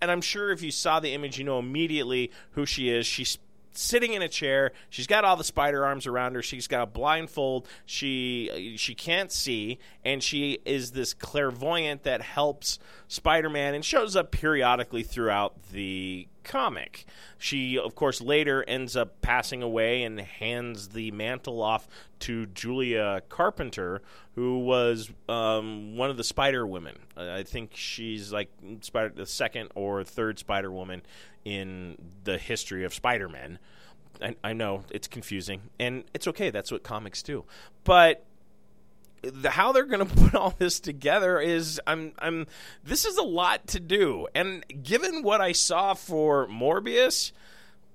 [0.00, 3.06] And I'm sure if you saw the image, you know immediately who she is.
[3.06, 3.38] She's
[3.76, 4.72] sitting in a chair.
[4.88, 6.42] She's got all the spider arms around her.
[6.42, 7.68] She's got a blindfold.
[7.86, 14.30] She she can't see, and she is this clairvoyant that helps Spider-Man and shows up
[14.30, 17.04] periodically throughout the comic.
[17.38, 21.88] She, of course, later ends up passing away and hands the mantle off
[22.20, 24.02] to Julia Carpenter,
[24.34, 26.96] who was um, one of the Spider Women.
[27.16, 31.02] I think she's like Spider, the second or third Spider Woman
[31.44, 33.58] in the history of Spider Man.
[34.22, 36.50] I, I know it's confusing, and it's okay.
[36.50, 37.44] That's what comics do.
[37.84, 38.24] But
[39.32, 42.46] the, how they're going to put all this together is I'm I'm
[42.82, 47.32] this is a lot to do, and given what I saw for Morbius,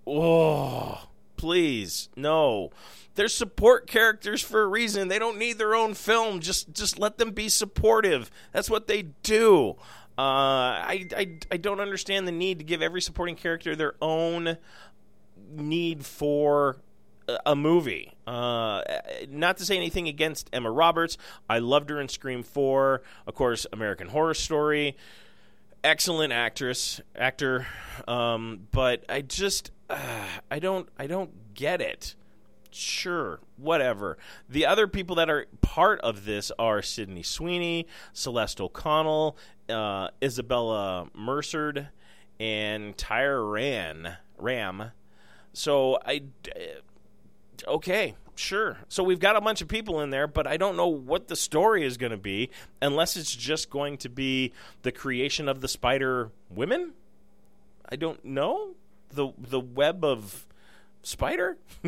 [0.05, 2.69] oh please no.
[3.15, 5.07] They're support characters for a reason.
[5.09, 6.39] They don't need their own film.
[6.39, 8.31] Just just let them be supportive.
[8.53, 9.75] That's what they do.
[10.17, 14.57] Uh, I, I I don't understand the need to give every supporting character their own
[15.51, 16.77] need for
[17.45, 18.13] a movie.
[18.25, 18.81] Uh,
[19.29, 21.17] not to say anything against Emma Roberts.
[21.49, 23.01] I loved her in Scream 4.
[23.27, 24.95] Of course, American Horror Story.
[25.83, 27.67] Excellent actress, actor.
[28.07, 32.15] Um, but I just, uh, I don't, I don't get it.
[32.71, 34.17] Sure, whatever.
[34.47, 39.31] The other people that are part of this are Sydney Sweeney, Celeste O'Connor,
[39.69, 41.87] uh, Isabella Merced,
[42.39, 44.91] and Tyra Ran, Ram.
[45.53, 46.21] So I,
[47.67, 48.77] okay, sure.
[48.87, 51.35] So we've got a bunch of people in there, but I don't know what the
[51.35, 52.49] story is going to be
[52.81, 56.93] unless it's just going to be the creation of the spider women.
[57.87, 58.71] I don't know
[59.09, 60.45] the the web of
[61.03, 61.57] spider.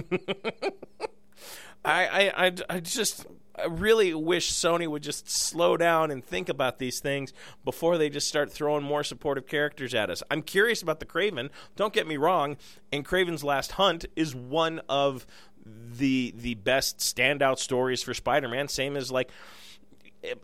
[1.85, 6.49] I, I I I just I really wish Sony would just slow down and think
[6.49, 7.33] about these things
[7.65, 10.23] before they just start throwing more supportive characters at us.
[10.31, 11.49] I'm curious about the Kraven.
[11.75, 12.57] Don't get me wrong,
[12.91, 15.25] and Kraven's Last Hunt is one of
[15.65, 18.67] the the best standout stories for Spider-Man.
[18.67, 19.29] Same as like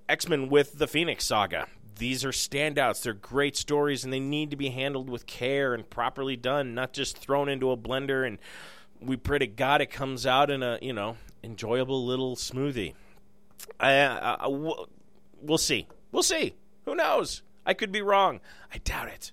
[0.10, 1.68] X-Men with the Phoenix Saga.
[1.98, 3.02] These are standouts.
[3.02, 6.94] They're great stories, and they need to be handled with care and properly done, not
[6.94, 8.38] just thrown into a blender and
[9.00, 11.18] we pray to God it comes out in a you know
[11.48, 12.94] enjoyable little smoothie.
[13.80, 15.88] I, I, I, we'll see.
[16.12, 16.54] We'll see.
[16.86, 17.42] Who knows?
[17.66, 18.40] I could be wrong.
[18.74, 19.32] I doubt it.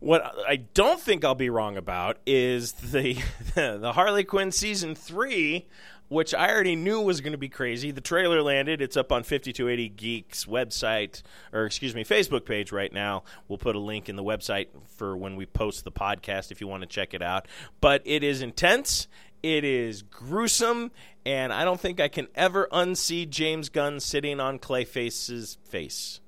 [0.00, 3.16] What I don't think I'll be wrong about is the
[3.54, 5.66] the Harley Quinn season three,
[6.08, 7.90] which I already knew was going to be crazy.
[7.90, 8.82] The trailer landed.
[8.82, 11.22] It's up on 5280 Geeks website,
[11.54, 13.22] or excuse me, Facebook page right now.
[13.48, 16.66] We'll put a link in the website for when we post the podcast if you
[16.66, 17.48] want to check it out.
[17.80, 19.08] But it is intense.
[19.44, 20.90] It is gruesome,
[21.26, 26.22] and I don't think I can ever unsee James Gunn sitting on Clayface's face.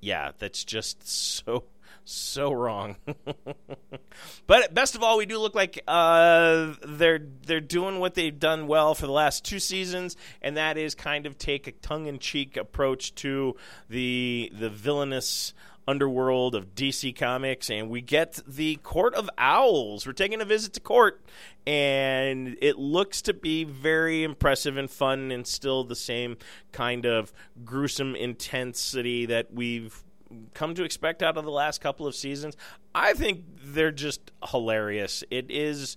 [0.00, 1.64] Yeah, that's just so
[2.06, 2.96] so wrong.
[4.46, 8.66] but best of all, we do look like uh, they're they're doing what they've done
[8.66, 12.18] well for the last two seasons, and that is kind of take a tongue in
[12.18, 13.56] cheek approach to
[13.90, 15.52] the the villainous
[15.88, 20.06] underworld of DC Comics, and we get the Court of Owls.
[20.06, 21.24] We're taking a visit to court,
[21.66, 26.36] and it looks to be very impressive and fun, and still the same
[26.72, 27.32] kind of
[27.64, 30.04] gruesome intensity that we've
[30.52, 32.54] come to expect out of the last couple of seasons.
[32.94, 35.24] I think they're just hilarious.
[35.30, 35.96] It is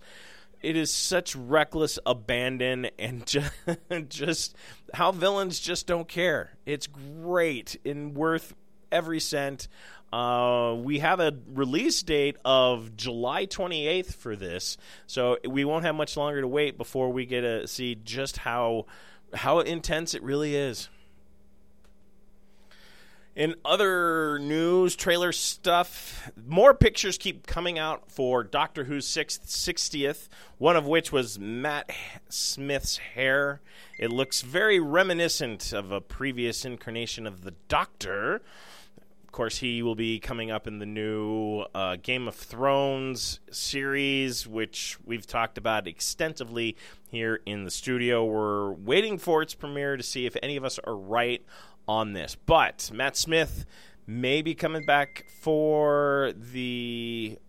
[0.61, 3.51] it is such reckless abandon and just,
[4.09, 4.55] just
[4.93, 6.51] how villains just don't care.
[6.65, 8.53] It's great and worth
[8.91, 9.67] every cent.
[10.11, 14.77] Uh, we have a release date of July 28th for this,
[15.07, 18.85] so we won't have much longer to wait before we get to see just how
[19.33, 20.89] how intense it really is.
[23.33, 30.27] In other news, trailer stuff, more pictures keep coming out for Doctor Who's sixth, 60th,
[30.57, 31.89] one of which was Matt
[32.27, 33.61] Smith's hair.
[33.97, 38.41] It looks very reminiscent of a previous incarnation of the Doctor.
[39.31, 44.45] Of course, he will be coming up in the new uh, Game of Thrones series,
[44.45, 46.75] which we've talked about extensively
[47.09, 48.25] here in the studio.
[48.25, 51.45] We're waiting for its premiere to see if any of us are right
[51.87, 52.35] on this.
[52.45, 53.63] But Matt Smith
[54.05, 57.39] may be coming back for the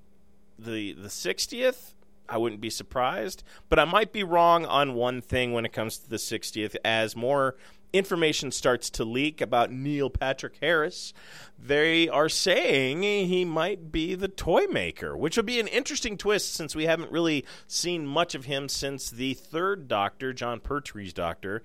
[0.57, 1.95] the the 60th.
[2.29, 5.99] I wouldn't be surprised, but I might be wrong on one thing when it comes
[5.99, 7.57] to the 60th as more
[7.93, 11.13] information starts to leak about Neil Patrick Harris,
[11.59, 16.55] they are saying he might be the toy maker, which would be an interesting twist
[16.55, 21.63] since we haven't really seen much of him since the third Doctor, Jon Pertwee's Doctor.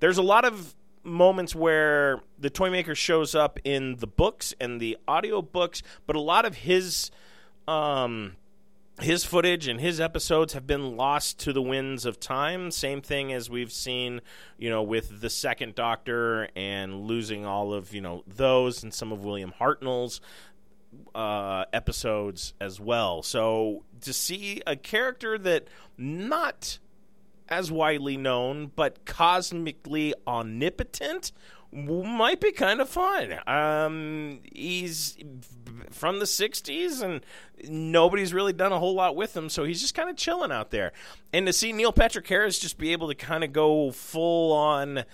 [0.00, 4.80] There's a lot of moments where the toy maker shows up in the books and
[4.80, 7.10] the audio books, but a lot of his
[7.68, 8.36] um,
[9.00, 12.70] his footage and his episodes have been lost to the winds of time.
[12.70, 14.20] Same thing as we've seen,
[14.56, 19.10] you know, with the second Doctor and losing all of you know those and some
[19.10, 20.20] of William Hartnell's
[21.14, 23.22] uh, episodes as well.
[23.22, 25.66] So to see a character that
[25.98, 26.78] not
[27.48, 31.32] as widely known but cosmically omnipotent
[31.74, 33.34] might be kind of fun.
[33.46, 35.16] Um, he's
[35.90, 37.24] from the 60s and
[37.68, 40.70] nobody's really done a whole lot with him, so he's just kind of chilling out
[40.70, 40.92] there.
[41.32, 45.04] And to see Neil Patrick Harris just be able to kind of go full on,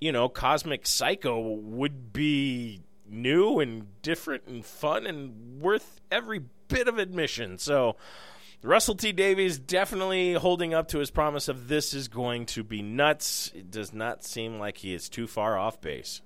[0.00, 6.86] you know, cosmic psycho would be new and different and fun and worth every bit
[6.86, 7.58] of admission.
[7.58, 7.96] So,
[8.62, 12.82] Russell T Davies definitely holding up to his promise of this is going to be
[12.82, 13.50] nuts.
[13.54, 16.20] It does not seem like he is too far off base.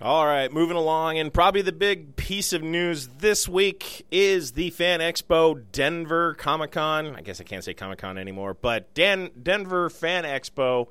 [0.00, 4.70] All right, moving along, and probably the big piece of news this week is the
[4.70, 7.14] Fan Expo Denver Comic Con.
[7.14, 10.88] I guess I can't say Comic Con anymore, but Dan- Denver Fan Expo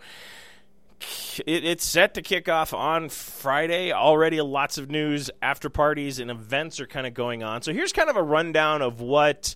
[1.45, 3.91] it, it's set to kick off on Friday.
[3.91, 7.61] Already, lots of news, after parties, and events are kind of going on.
[7.61, 9.55] So here's kind of a rundown of what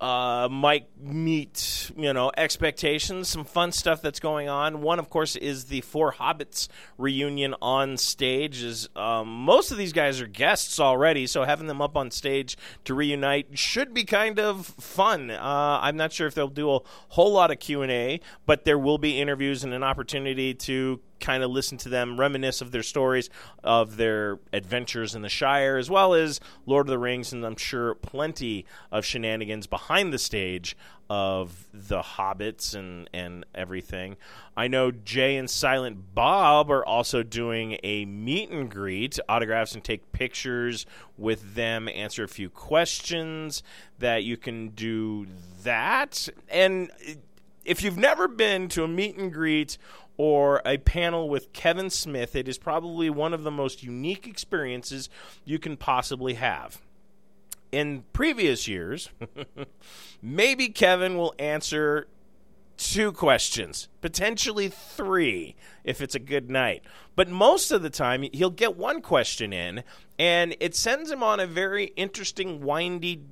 [0.00, 3.28] uh, might meet you know expectations.
[3.28, 4.80] Some fun stuff that's going on.
[4.80, 8.62] One, of course, is the Four Hobbits reunion on stage.
[8.62, 12.56] Is um, most of these guys are guests already, so having them up on stage
[12.84, 15.30] to reunite should be kind of fun.
[15.30, 18.64] Uh, I'm not sure if they'll do a whole lot of Q and A, but
[18.64, 22.72] there will be interviews and an opportunity to kind of listen to them reminisce of
[22.72, 23.30] their stories
[23.62, 27.56] of their adventures in the Shire, as well as Lord of the Rings, and I'm
[27.56, 30.76] sure plenty of shenanigans behind the stage
[31.08, 34.16] of the hobbits and and everything.
[34.56, 39.82] I know Jay and Silent Bob are also doing a meet and greet, autographs and
[39.82, 40.86] take pictures
[41.18, 43.62] with them, answer a few questions
[43.98, 45.26] that you can do
[45.62, 46.28] that.
[46.48, 46.90] And
[47.64, 49.78] if you've never been to a meet and greet
[50.22, 55.08] or a panel with Kevin Smith, it is probably one of the most unique experiences
[55.46, 56.82] you can possibly have.
[57.72, 59.08] In previous years,
[60.22, 62.06] maybe Kevin will answer
[62.76, 66.82] two questions, potentially three if it's a good night.
[67.16, 69.84] But most of the time, he'll get one question in,
[70.18, 73.22] and it sends him on a very interesting, windy,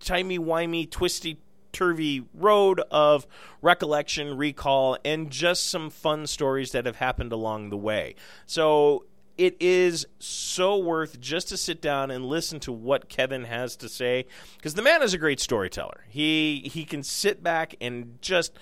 [0.00, 1.38] timey-wimey, twisty
[1.78, 3.26] turvy road of
[3.62, 8.16] recollection, recall, and just some fun stories that have happened along the way.
[8.46, 9.04] So
[9.36, 13.88] it is so worth just to sit down and listen to what Kevin has to
[13.88, 16.04] say because the man is a great storyteller.
[16.08, 18.58] He he can sit back and just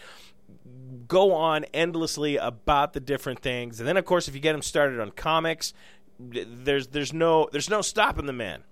[1.09, 3.81] go on endlessly about the different things.
[3.81, 5.73] And then of course if you get him started on comics,
[6.19, 8.63] there's there's no there's no stopping the man.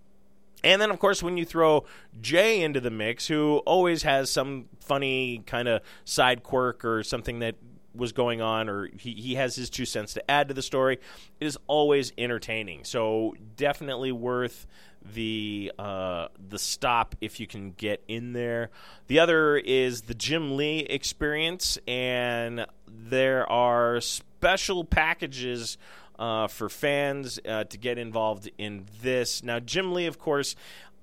[0.64, 1.84] And then, of course, when you throw
[2.20, 7.40] Jay into the mix, who always has some funny kind of side quirk or something
[7.40, 7.56] that
[7.94, 10.98] was going on, or he, he has his two cents to add to the story,
[11.38, 12.84] it is always entertaining.
[12.84, 14.66] So definitely worth
[15.12, 18.70] the uh, the stop if you can get in there.
[19.06, 25.76] The other is the Jim Lee experience, and there are special packages
[26.18, 29.42] uh, for fans uh, to get involved in this.
[29.42, 30.56] Now, Jim Lee, of course,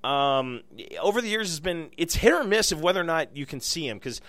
[0.04, 0.62] um,
[1.00, 3.60] over the years has been it's hit or miss of whether or not you can
[3.60, 4.20] see him because.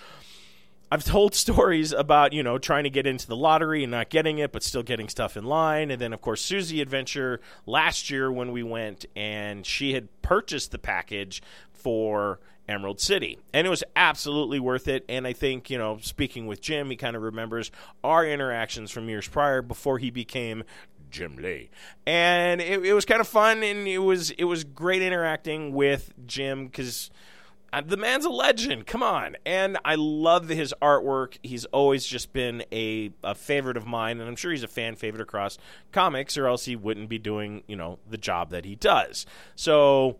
[0.91, 4.37] I've told stories about, you know, trying to get into the lottery and not getting
[4.37, 5.89] it, but still getting stuff in line.
[5.89, 10.71] And then, of course, Susie Adventure last year when we went and she had purchased
[10.71, 11.41] the package
[11.71, 13.37] for Emerald City.
[13.53, 15.05] And it was absolutely worth it.
[15.09, 17.71] And I think, you know, speaking with Jim, he kind of remembers
[18.03, 20.63] our interactions from years prior before he became
[21.09, 21.69] Jim Lee.
[22.05, 26.11] And it, it was kind of fun and it was it was great interacting with
[26.25, 27.11] Jim because
[27.73, 28.85] uh, the man's a legend.
[28.85, 29.35] Come on.
[29.45, 31.37] And I love his artwork.
[31.41, 34.95] He's always just been a, a favorite of mine, and I'm sure he's a fan
[34.95, 35.57] favorite across
[35.91, 39.25] comics, or else he wouldn't be doing, you know, the job that he does.
[39.55, 40.17] So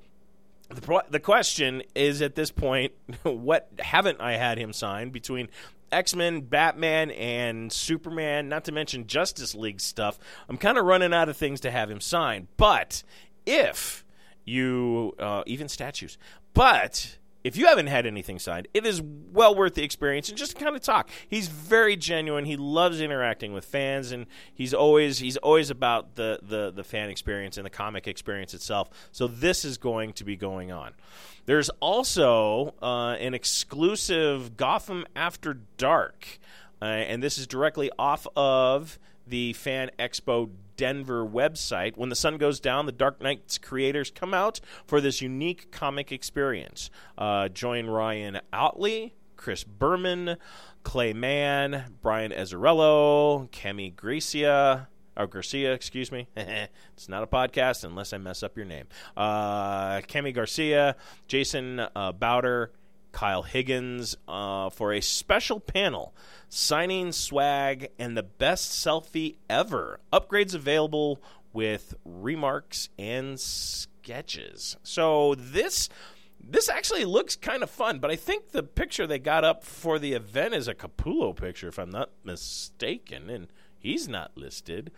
[0.70, 2.94] the, the question is at this point,
[3.24, 5.50] what haven't I had him sign between
[5.92, 10.18] X Men, Batman, and Superman, not to mention Justice League stuff?
[10.50, 12.48] I'm kind of running out of things to have him sign.
[12.58, 13.04] But
[13.46, 14.04] if
[14.46, 16.18] you, uh, even statues,
[16.54, 20.58] but if you haven't had anything signed, it is well worth the experience and just
[20.58, 21.10] kind of talk.
[21.28, 22.46] He's very genuine.
[22.46, 27.10] He loves interacting with fans, and he's always he's always about the the the fan
[27.10, 28.90] experience and the comic experience itself.
[29.12, 30.94] So this is going to be going on.
[31.46, 36.40] There's also uh, an exclusive Gotham After Dark,
[36.82, 41.98] uh, and this is directly off of the Fan Expo Denver website.
[41.98, 46.12] When the sun goes down, the Dark Knight's creators come out for this unique comic
[46.12, 46.90] experience.
[47.18, 50.38] Uh, join Ryan Ottley, Chris Burnham,
[50.84, 54.88] Clay Mann, Brian Azzarello, Kami Gracia.
[55.16, 56.28] Oh, Garcia, excuse me.
[56.36, 58.86] it's not a podcast unless I mess up your name.
[59.16, 60.96] Uh, Kami Garcia,
[61.28, 62.72] Jason uh, Bowder,
[63.14, 66.14] Kyle Higgins uh, for a special panel
[66.50, 70.02] signing swag and the best selfie ever.
[70.12, 71.22] Upgrades available
[71.54, 74.76] with remarks and sketches.
[74.84, 75.88] So this
[76.46, 79.98] this actually looks kind of fun, but I think the picture they got up for
[79.98, 83.48] the event is a Capullo picture, if I'm not mistaken, and
[83.80, 84.92] he's not listed.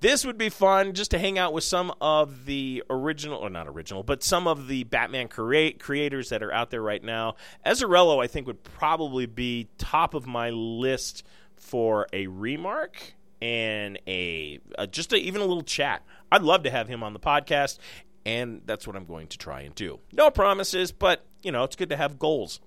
[0.00, 3.66] This would be fun just to hang out with some of the original, or not
[3.66, 7.34] original, but some of the Batman create, creators that are out there right now.
[7.66, 11.24] Azzarello, I think, would probably be top of my list
[11.56, 16.04] for a remark and a, a just a, even a little chat.
[16.30, 17.78] I'd love to have him on the podcast,
[18.24, 19.98] and that's what I'm going to try and do.
[20.12, 22.60] No promises, but you know, it's good to have goals.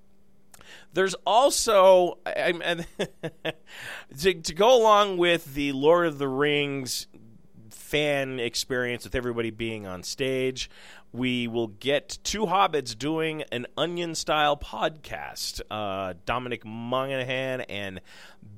[0.92, 3.04] There's also I, I,
[4.18, 7.06] to, to go along with the Lord of the Rings
[7.72, 10.70] fan experience with everybody being on stage.
[11.12, 15.60] We will get two hobbits doing an onion style podcast.
[15.70, 18.00] Uh, Dominic Monaghan and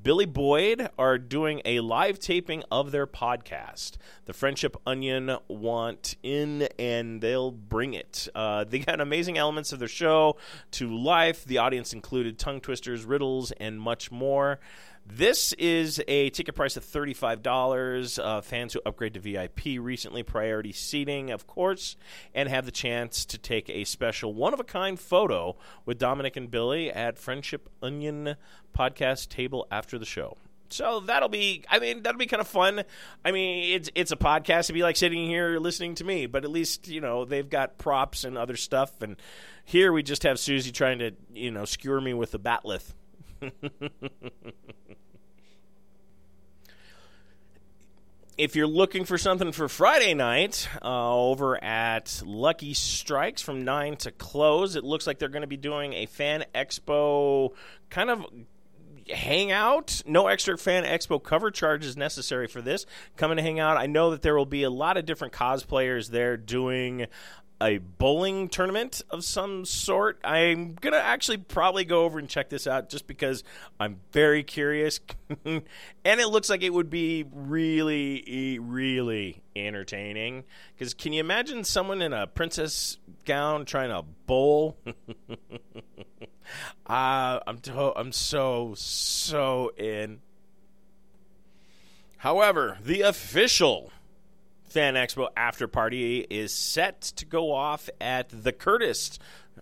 [0.04, 3.92] Billy Boyd are doing a live taping of their podcast.
[4.26, 8.28] The Friendship Onion want in and they'll bring it.
[8.34, 10.36] Uh, they got amazing elements of their show
[10.72, 11.44] to life.
[11.44, 14.60] The audience included tongue twisters, riddles, and much more.
[15.06, 18.18] This is a ticket price of $35.
[18.18, 21.96] Uh, fans who upgrade to VIP recently priority seating, of course,
[22.34, 26.36] and have the chance to take a special one of a kind photo with Dominic
[26.36, 28.36] and Billy at Friendship Onion
[28.76, 30.38] podcast table after the show.
[30.70, 32.82] So that'll be I mean that'll be kind of fun.
[33.24, 36.44] I mean it's it's a podcast to be like sitting here listening to me, but
[36.44, 39.16] at least, you know, they've got props and other stuff and
[39.64, 42.94] here we just have Susie trying to, you know, skewer me with the bat'leth.
[48.36, 53.96] If you're looking for something for Friday night uh, over at Lucky Strikes from 9
[53.98, 57.52] to close, it looks like they're going to be doing a fan expo
[57.90, 58.26] kind of
[59.08, 60.02] hangout.
[60.06, 62.86] No extra fan expo cover charges necessary for this.
[63.16, 63.76] Coming to hang out.
[63.76, 67.06] I know that there will be a lot of different cosplayers there doing
[67.60, 70.18] a bowling tournament of some sort.
[70.24, 73.44] I'm gonna actually probably go over and check this out just because
[73.78, 75.00] I'm very curious,
[75.44, 75.62] and
[76.04, 80.44] it looks like it would be really, really entertaining.
[80.76, 84.76] Because can you imagine someone in a princess gown trying to bowl?
[86.86, 90.20] uh, I'm to- I'm so so in.
[92.18, 93.92] However, the official
[94.74, 99.20] Fan Expo after party is set to go off at the Curtis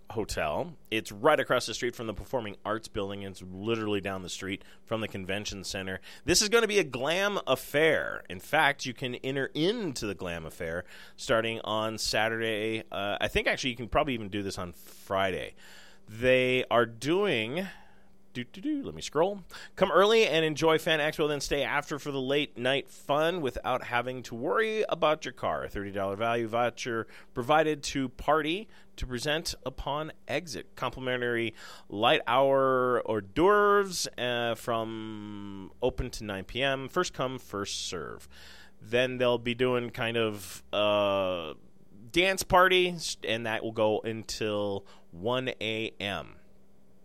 [0.09, 0.73] Hotel.
[0.91, 3.21] It's right across the street from the Performing Arts Building.
[3.21, 6.01] It's literally down the street from the convention center.
[6.25, 8.23] This is going to be a glam affair.
[8.31, 12.85] In fact, you can enter into the glam affair starting on Saturday.
[12.91, 15.57] Uh, I think actually you can probably even do this on Friday.
[16.09, 17.67] They are doing
[18.33, 18.83] do, do, do.
[18.83, 19.43] Let me scroll.
[19.77, 23.85] Come early and enjoy Fan Expo, then stay after for the late night fun without
[23.85, 25.65] having to worry about your car.
[25.65, 30.75] A $30 value voucher provided to party to present upon exit.
[30.77, 31.55] Complimentary
[31.89, 36.89] light hour hors d'oeuvres uh, from open to 9 p.m.
[36.89, 38.29] First come, first serve.
[38.81, 41.55] Then they'll be doing kind of uh,
[42.11, 46.37] dance party, and that will go until 1 a.m.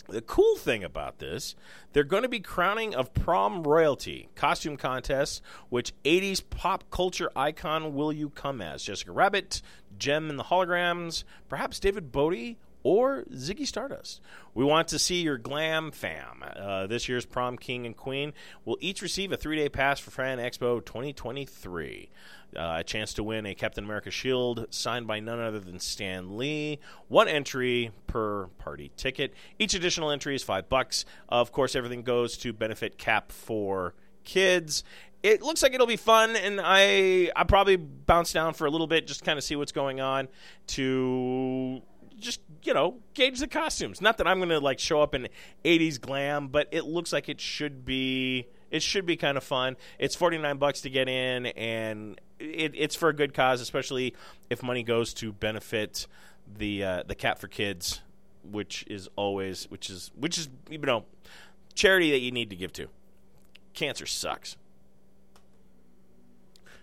[0.10, 1.56] The cool thing about this,
[1.94, 5.42] they're going to be crowning of prom royalty costume contests.
[5.70, 8.84] Which 80s pop culture icon will you come as?
[8.84, 9.62] Jessica Rabbit,
[9.98, 14.22] Jem and the Holograms, perhaps David Bowie or Ziggy Stardust.
[14.54, 16.44] We want to see your glam fam.
[16.56, 18.34] Uh, this year's prom king and queen
[18.64, 22.10] will each receive a three day pass for Fan Expo 2023.
[22.56, 26.38] Uh, a chance to win a Captain America shield signed by none other than Stan
[26.38, 26.80] Lee.
[27.08, 29.34] One entry per party ticket.
[29.60, 31.06] Each additional entry is five bucks.
[31.28, 33.94] Of course, everything goes to benefit Cap for
[34.24, 34.84] kids.
[35.24, 38.88] It looks like it'll be fun, and I I probably bounce down for a little
[38.88, 40.28] bit just kind of see what's going on
[40.68, 41.82] to
[42.18, 44.02] just you know gauge the costumes.
[44.02, 45.28] Not that I'm going to like show up in
[45.66, 48.48] 80s glam, but it looks like it should be.
[48.70, 49.78] It should be kind of fun.
[49.98, 54.14] It's 49 bucks to get in, and it, it's for a good cause, especially
[54.50, 56.08] if money goes to benefit
[56.58, 58.02] the uh, the Cat for Kids,
[58.44, 61.06] which is always which is which is you know
[61.74, 62.88] charity that you need to give to.
[63.74, 64.56] Cancer sucks.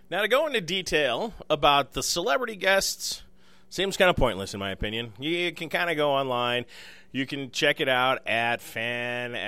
[0.09, 3.23] Now to go into detail about the celebrity guests
[3.69, 5.13] seems kind of pointless in my opinion.
[5.19, 6.65] You can kind of go online.
[7.11, 9.39] You can check it out at fanexpo.com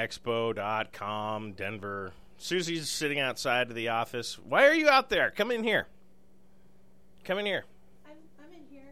[1.51, 2.13] Denver.
[2.37, 4.39] Susie's sitting outside of the office.
[4.39, 5.31] Why are you out there?
[5.31, 5.87] Come in here.
[7.27, 7.65] Come in here.
[8.05, 8.83] I'm, I'm in here.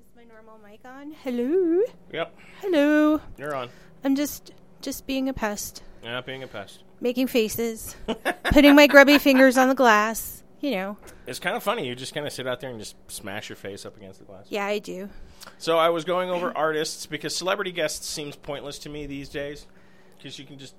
[0.00, 1.12] Is my normal mic on?
[1.22, 1.82] Hello.
[2.12, 3.20] Yep, Hello.
[3.38, 3.68] you're on.
[4.02, 4.50] I'm just
[4.82, 6.82] just being a pest, You're not being a pest.
[7.00, 7.94] making faces,
[8.46, 10.42] putting my grubby fingers on the glass.
[10.60, 10.96] You know.
[11.28, 11.86] It's kind of funny.
[11.86, 14.24] You just kind of sit out there and just smash your face up against the
[14.24, 14.46] glass.
[14.48, 15.08] Yeah, I do.
[15.58, 19.68] So I was going over artists because celebrity guests seems pointless to me these days
[20.16, 20.74] because you can just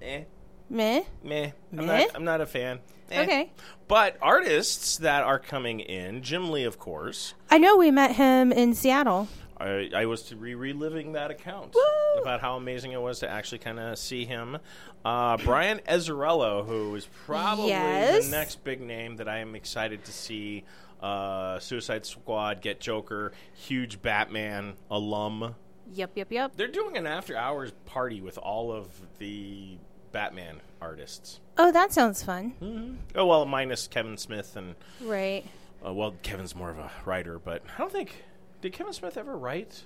[0.00, 0.22] eh
[0.68, 1.02] Meh.
[1.22, 1.50] meh.
[1.72, 1.98] I'm Meh?
[2.04, 2.80] not, I'm not a fan.
[3.10, 3.22] Eh.
[3.22, 3.52] Okay.
[3.88, 7.34] But artists that are coming in, Jim Lee, of course.
[7.50, 9.28] I know we met him in Seattle.
[9.58, 12.20] I, I was to re reliving that account Woo!
[12.20, 14.58] about how amazing it was to actually kind of see him.
[15.04, 18.26] Uh, Brian Azzarello, who is probably Yes.
[18.26, 20.64] the next big name that I am excited to see.
[21.00, 25.54] Uh, Suicide Squad, Get Joker, huge Batman alum.
[25.94, 26.52] Yep, yep, yep.
[26.56, 28.88] They're doing an after hours party with all of
[29.18, 29.78] the
[30.12, 31.40] Batman artists.
[31.58, 32.98] Oh, that sounds fun.
[33.14, 35.44] Oh well, minus Kevin Smith and Right.
[35.84, 38.24] uh, well, Kevin's more of a writer, but I don't think
[38.60, 39.84] did Kevin Smith ever write.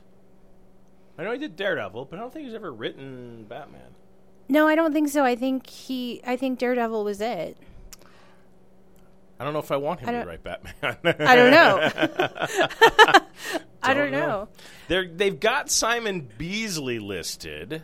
[1.19, 3.95] I know he did Daredevil, but I don't think he's ever written Batman.
[4.49, 5.25] No, I don't think so.
[5.25, 6.21] I think he.
[6.27, 7.57] I think Daredevil was it.
[9.39, 10.75] I don't know if I want him I to write Batman.
[11.21, 11.91] I don't know.
[13.83, 14.49] I don't know.
[14.89, 17.83] They're they've got Simon Bisley listed,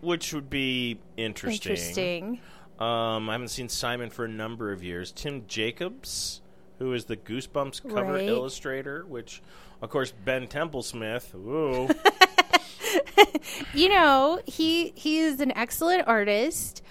[0.00, 1.70] which would be interesting.
[1.72, 2.40] Interesting.
[2.78, 5.12] Um, I haven't seen Simon for a number of years.
[5.12, 6.40] Tim Jacobus,
[6.78, 8.28] who is the Goosebumps cover Right.
[8.28, 9.42] illustrator, which,
[9.82, 11.34] of course, Ben Templesmith.
[11.34, 11.88] Ooh,
[13.74, 16.82] you know he he is an excellent artist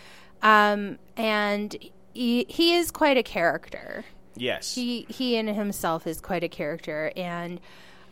[0.41, 1.75] um and
[2.13, 4.05] he, he is quite a character
[4.35, 4.75] yes.
[4.75, 7.59] he he in himself is quite a character and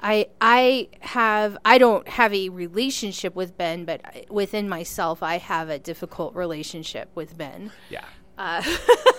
[0.02, 5.70] i i have i don't have a relationship with ben but within myself i have
[5.70, 8.06] a difficult relationship with ben yeah.
[8.38, 8.62] uh,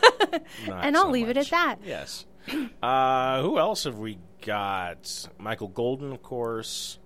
[0.72, 2.24] and i'll so leave it at that Yes.
[2.82, 5.28] Uh, who else have we got?
[5.36, 6.98] Michael Golden, of course.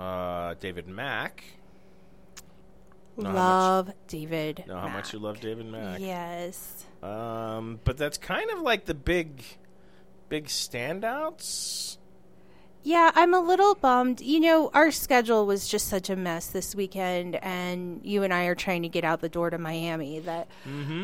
[0.00, 1.44] Uh, David Mack.
[3.16, 6.00] Know how much- love david Know how much you love David Mack.
[6.00, 9.44] yes Um, but that's kind of like the big,
[10.28, 11.98] big standouts.
[12.86, 14.20] Yeah, I'm a little bummed.
[14.20, 18.44] You know, our schedule was just such a mess this weekend, and you and I
[18.44, 20.20] are trying to get out the door to Miami.
[20.20, 20.48] That,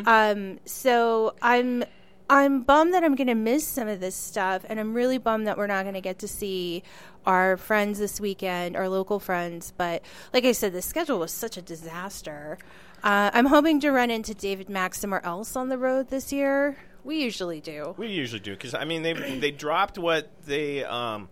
[0.07, 1.83] um, so I'm,
[2.28, 5.47] I'm bummed that I'm going to miss some of this stuff, and I'm really bummed
[5.47, 6.83] that we're not going to get to see
[7.24, 9.72] our friends this weekend, our local friends.
[9.74, 10.03] But
[10.35, 12.59] like I said, the schedule was such a disaster.
[13.03, 16.76] Uh, I'm hoping to run into David Mack somewhere else on the road this year.
[17.05, 17.95] We usually do.
[17.97, 20.85] We usually do because I mean they they dropped what they.
[20.85, 21.31] Um,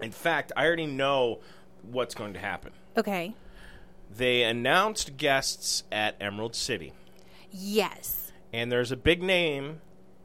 [0.00, 1.40] in fact, I already know
[1.82, 2.72] what's going to happen.
[2.96, 3.34] Okay.
[4.14, 6.92] They announced guests at Emerald City,
[7.50, 8.32] Yes.
[8.52, 9.80] and there's a big name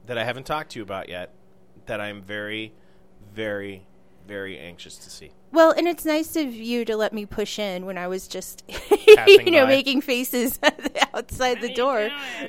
[0.05, 1.31] that I haven't talked to you about yet
[1.87, 2.73] that I'm very,
[3.33, 3.83] very,
[4.27, 5.31] very anxious to see.
[5.51, 8.63] Well, and it's nice of you to let me push in when I was just,
[9.07, 9.69] you know, by.
[9.69, 10.59] making faces
[11.13, 12.01] outside the door.
[12.01, 12.47] Yeah,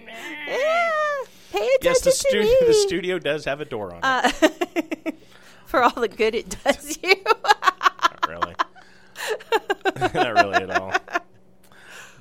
[1.51, 2.57] pay attention Yes, the, to stu- me.
[2.67, 4.05] the studio does have a door on it.
[4.05, 5.11] Uh,
[5.73, 7.15] for all the good it does you.
[7.25, 8.55] Not really.
[10.15, 10.93] Not really at all.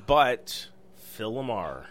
[0.07, 1.83] But Phil LaMarr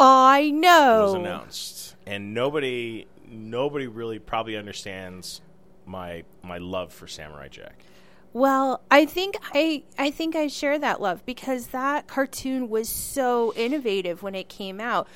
[0.00, 1.02] I know.
[1.04, 5.42] was announced, and nobody, nobody really probably understands
[5.84, 7.84] my my love for Samurai Jack.
[8.32, 13.52] Well, I think I I think I share that love because that cartoon was so
[13.54, 15.06] innovative when it came out.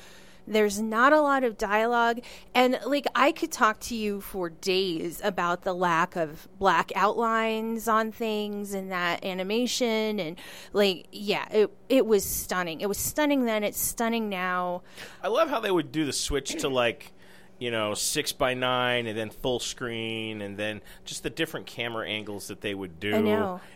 [0.47, 2.21] There's not a lot of dialogue
[2.55, 7.87] and like I could talk to you for days about the lack of black outlines
[7.87, 10.37] on things and that animation and
[10.73, 12.81] like yeah, it it was stunning.
[12.81, 14.83] It was stunning then, it's stunning now.
[15.23, 17.11] I love how they would do the switch to like,
[17.59, 22.07] you know, six by nine, and then full screen, and then just the different camera
[22.07, 23.13] angles that they would do,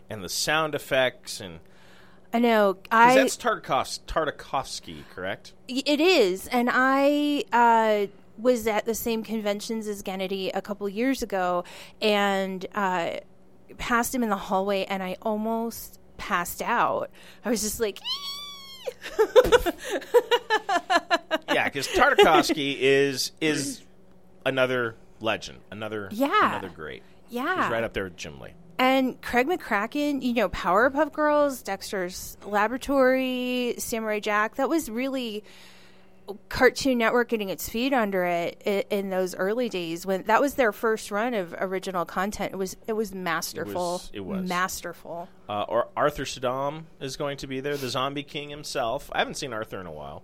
[0.09, 1.59] and the sound effects, and
[2.33, 2.77] I know.
[2.91, 5.53] I that's Tartakov- Tartakovsky, correct?
[5.67, 8.07] It is, and I uh,
[8.37, 11.63] was at the same conventions as Genndy a couple years ago,
[12.01, 13.17] and uh,
[13.77, 17.09] passed him in the hallway and I almost passed out.
[17.43, 17.99] I was just like,
[21.53, 23.81] yeah, because Tartakovsky is is
[24.45, 26.57] another legend, another Yeah.
[26.57, 27.03] another great.
[27.29, 27.63] yeah.
[27.63, 28.51] He's right up there with Jim Lee.
[28.81, 35.43] And Craig McCracken, you know, Powerpuff Girls, Dexter's Laboratory, Samurai Jack, that was really
[36.49, 40.71] Cartoon Network getting its feet under it in those early days when that was their
[40.71, 42.53] first run of original content.
[42.53, 44.01] It was it was masterful.
[44.13, 44.49] it was.
[44.49, 45.29] masterful.
[45.47, 49.11] Uh, or Arthur Suydam is going to be there, the Zombie King himself.
[49.13, 50.23] I haven't seen Arthur in a while.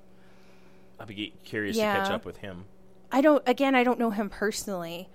[0.99, 2.65] I'll be curious to catch up with him.
[3.11, 5.09] I don't again I don't know him personally.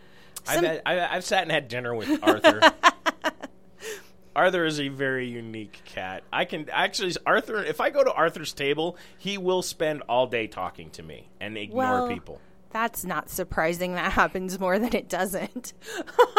[0.46, 2.60] I've, Some- had, I, I've sat and had dinner with Arthur.
[4.34, 6.22] Arthur is a very unique cat.
[6.32, 7.62] I can actually Arthur.
[7.62, 11.58] If I go to Arthur's table, he will spend all day talking to me and
[11.58, 12.40] ignore Well, people.
[12.70, 13.94] That's not surprising.
[13.94, 15.74] That happens more than it doesn't.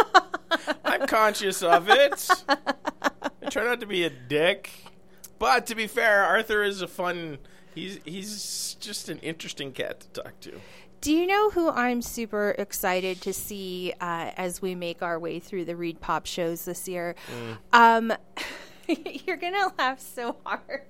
[0.83, 2.29] I'm conscious of it.
[2.49, 4.71] I try not to be a dick,
[5.37, 7.37] but to be fair, Arthur is a fun.
[7.75, 10.59] He's he's just an interesting cat to talk to.
[11.03, 15.37] Do you know who I'm super excited to see uh, as we make our way
[15.37, 17.15] through the ReedPop shows this year?
[17.73, 18.13] Um,
[18.87, 20.83] you're gonna laugh so hard.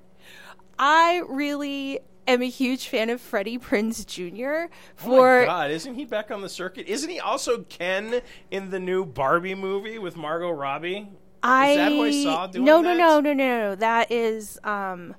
[0.78, 4.72] I really am a huge fan of Freddie Prinze Jr.
[4.72, 6.86] Oh for my God, isn't he back on the circuit?
[6.86, 11.10] Isn't he also Ken in the new Barbie movie with Margot Robbie?
[11.42, 12.98] I Is that who I saw doing no, that?
[12.98, 13.76] no, no, no, no, no.
[13.78, 15.16] That is um.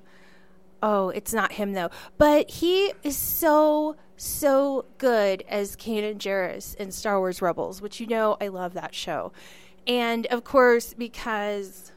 [0.87, 1.89] Oh, it's not him though.
[2.19, 8.05] But he is so so good as Kanan Jarrus in Star Wars Rebels, which you
[8.05, 9.31] know I love that show,
[9.87, 11.91] and of course because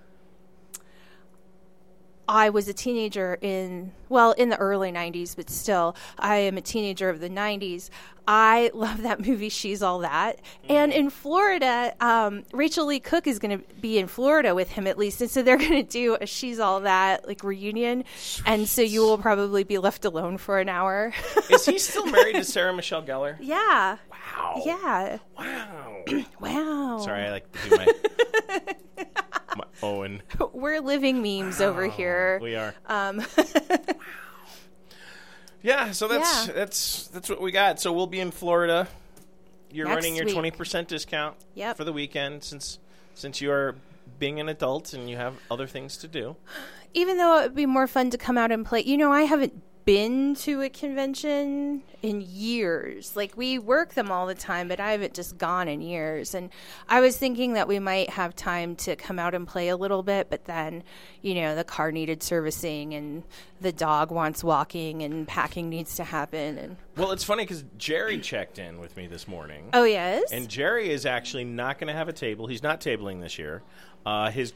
[2.28, 6.60] I was a teenager in, well, in the early 90s, but still, I am a
[6.60, 7.88] teenager of the 90s.
[8.26, 10.40] I love that movie, She's All That.
[10.68, 14.86] And in Florida, um, Rachael Leigh Cook is going to be in Florida with him
[14.86, 15.22] at least.
[15.22, 18.04] And so they're going to do a She's All That, like, reunion.
[18.44, 21.14] And so you will probably be left alone for an hour.
[21.50, 23.36] Is he still married to Sarah Michelle Gellar?
[23.40, 23.96] yeah.
[24.10, 24.62] Wow.
[24.64, 25.18] Yeah.
[25.38, 26.04] Wow.
[26.40, 26.98] Wow.
[27.04, 27.86] Sorry, I like to do my,
[29.58, 30.22] my Owen.
[30.52, 32.38] We're living memes over here.
[32.42, 32.74] We are.
[32.86, 33.22] Um,
[35.62, 36.52] Yeah, so that's Yeah.
[36.54, 37.80] that's that's what we got.
[37.80, 38.86] So we'll be in Florida.
[39.70, 40.34] You're Next running your week.
[40.34, 41.76] twenty percent discount Yep.
[41.76, 42.78] for the weekend since
[43.14, 43.74] since you are
[44.18, 46.36] being an adult and you have other things to do.
[46.94, 49.22] even though it would be more fun to come out and play, you know, I
[49.22, 53.16] haven't been to a convention in years.
[53.16, 56.34] Like we work them all the time, but I haven't just gone in years.
[56.34, 56.50] And
[56.90, 60.02] I was thinking that we might have time to come out and play a little
[60.02, 60.82] bit, but then,
[61.22, 63.22] you know, the car needed servicing and
[63.62, 68.18] the dog wants walking and packing needs to happen and Well, it's funny because Jerry
[68.18, 69.70] checked in with me this morning.
[69.72, 70.30] Oh yes.
[70.30, 72.46] And Jerry is actually not going to have a table.
[72.46, 73.62] He's not tabling this year.
[74.04, 74.52] Uh, his,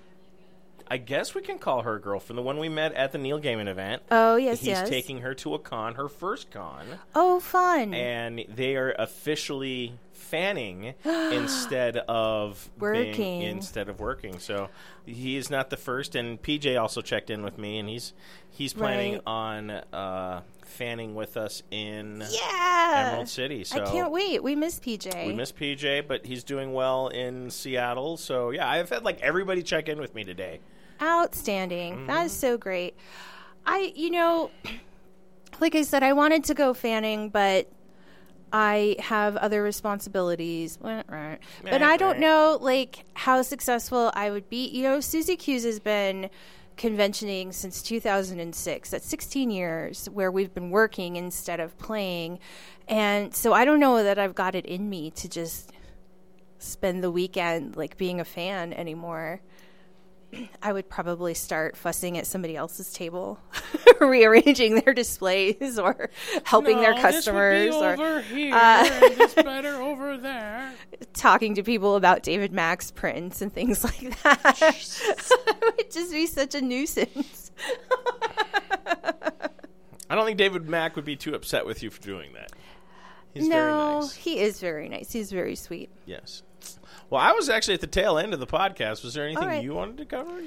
[0.93, 3.67] I guess we can call her girlfriend, the one we met at the Neil Gaiman
[3.67, 4.03] event.
[4.11, 4.89] oh yes, He's yes.
[4.91, 6.85] taking her to a con, her first con,
[7.15, 7.95] oh fun.
[7.95, 13.41] and they are officially fanning instead of being- Working.
[13.43, 14.39] instead of working.
[14.39, 14.69] So
[15.07, 16.15] he is not the first.
[16.15, 18.13] And PJ also checked in with me, and he's
[18.51, 19.23] he's planning Right.
[19.27, 23.09] on uh, fanning with us in yeah.
[23.09, 23.65] Emerald City.
[23.65, 24.43] So I can't wait.
[24.43, 25.27] We miss PJ.
[25.27, 28.19] we miss PJ, but he's doing well in Seattle.
[28.19, 30.61] So yeah, I've had like everybody check in with me today.
[31.03, 32.07] Outstanding.
[32.07, 32.27] That Mm-hmm.
[32.27, 32.95] is so great.
[33.67, 34.51] I, you know,
[35.61, 37.69] like I said, I wanted to go fanning, but
[38.53, 40.77] I have other responsibilities.
[40.77, 44.69] But I don't know, like, how successful I would be.
[44.69, 46.29] You know, Susie Q's has been
[46.77, 48.91] conventioning since 2006.
[48.91, 52.39] That's 16 years where we've been working instead of playing.
[52.89, 55.71] And so I don't know that I've got it in me to just
[56.59, 59.41] spend the weekend like being a fan anymore.
[60.63, 63.39] I would probably start fussing at somebody else's table,
[64.01, 66.09] rearranging their displays or
[66.45, 70.73] helping their customers or here, uh, and better over there.
[71.13, 74.57] talking to people about David Mack's prints and things like that.
[74.61, 77.51] it would just be such a nuisance.
[80.09, 82.53] I don't think David Mack would be too upset with you for doing that.
[83.35, 84.15] He's no, very nice.
[84.15, 85.13] he is very nice.
[85.13, 85.91] He's very sweet.
[86.07, 86.43] Yes.
[87.11, 89.03] Well, I was actually at the tail end of the podcast.
[89.03, 89.63] Was there anything right.
[89.63, 90.43] you wanted to cover?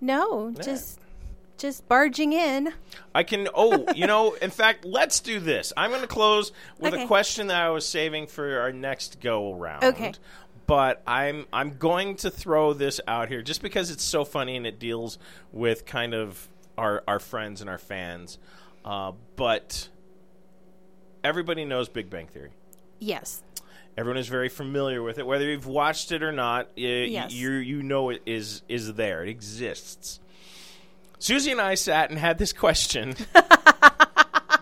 [0.00, 1.00] No, just
[1.58, 2.72] just barging in.
[3.14, 3.48] I can.
[3.54, 5.72] Oh, you know, in fact, let's do this.
[5.76, 9.54] I'm going to close with a question that I was saving for our next go
[9.54, 9.84] around.
[9.84, 10.12] Okay.
[10.66, 14.66] But I'm I'm going to throw this out here just because it's so funny and
[14.66, 15.18] it deals
[15.52, 18.38] with kind of our our friends and our fans.
[18.84, 19.88] Uh, but
[21.24, 22.50] everybody knows Big Bang Theory.
[22.98, 23.42] Yes.
[23.96, 26.66] Everyone is very familiar with it, whether you've watched it or not.
[26.76, 27.32] y- Yes.
[27.32, 29.22] you you know it is is there.
[29.24, 30.20] It exists.
[31.18, 33.14] Susie and I sat and had this question.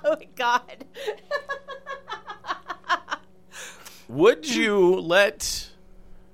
[0.08, 0.84] Oh my god.
[4.08, 5.68] Would you let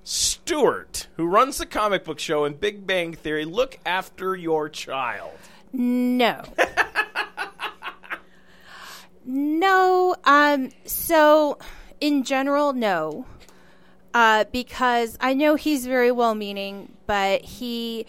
[0.04, 5.32] Stuart, who runs the comic book show in Big Bang Theory, look after your child?
[5.72, 6.42] No.
[9.24, 10.16] no.
[10.24, 10.70] Um.
[10.84, 11.58] So,
[12.00, 13.26] in general, no.
[14.14, 18.04] Uh, because I know he's very well meaning, but he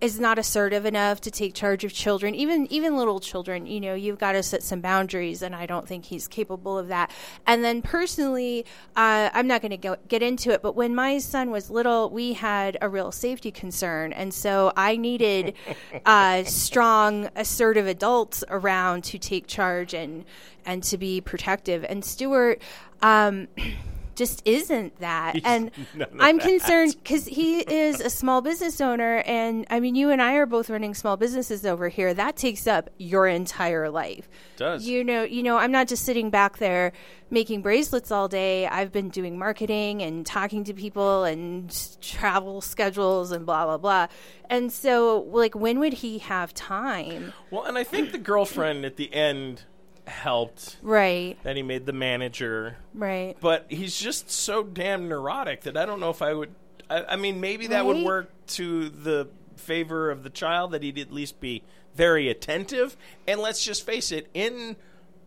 [0.00, 3.66] is not assertive enough to take charge of children, even even little children.
[3.66, 6.88] You know, you've got to set some boundaries, and I don't think he's capable of
[6.88, 7.10] that.
[7.46, 8.64] And then personally,
[8.96, 12.34] uh, I'm not going to get into it, but when my son was little, we
[12.34, 15.54] had a real safety concern, and so I needed
[16.06, 20.24] uh, strong, assertive adults around to take charge and
[20.66, 21.84] and to be protective.
[21.88, 22.60] And Stuart.
[23.02, 23.48] Um,
[24.14, 25.36] just isn't that.
[25.44, 25.70] and
[26.18, 26.46] I'm that.
[26.46, 29.22] concerned because he is a small business owner.
[29.26, 32.14] And I mean, you and I are both running small businesses over here.
[32.14, 34.28] That takes up your entire life.
[34.56, 34.86] does.
[34.86, 36.92] You know, you know, I'm not just sitting back there
[37.30, 38.66] making bracelets all day.
[38.66, 44.06] I've been doing marketing and talking to people and travel schedules and blah blah blah.
[44.48, 47.32] And so, like, when would he have time?
[47.50, 49.62] Well, and I think the girlfriend at the end
[50.06, 50.76] helped.
[50.82, 53.36] Right, That he made the manager, right.
[53.40, 56.54] but he's just so damn neurotic that I don't know if I would.
[56.90, 60.98] I, I mean, maybe that would work to the favor of the child that he'd
[60.98, 61.62] at least be
[61.94, 62.96] very attentive.
[63.26, 64.76] And let's just face it, in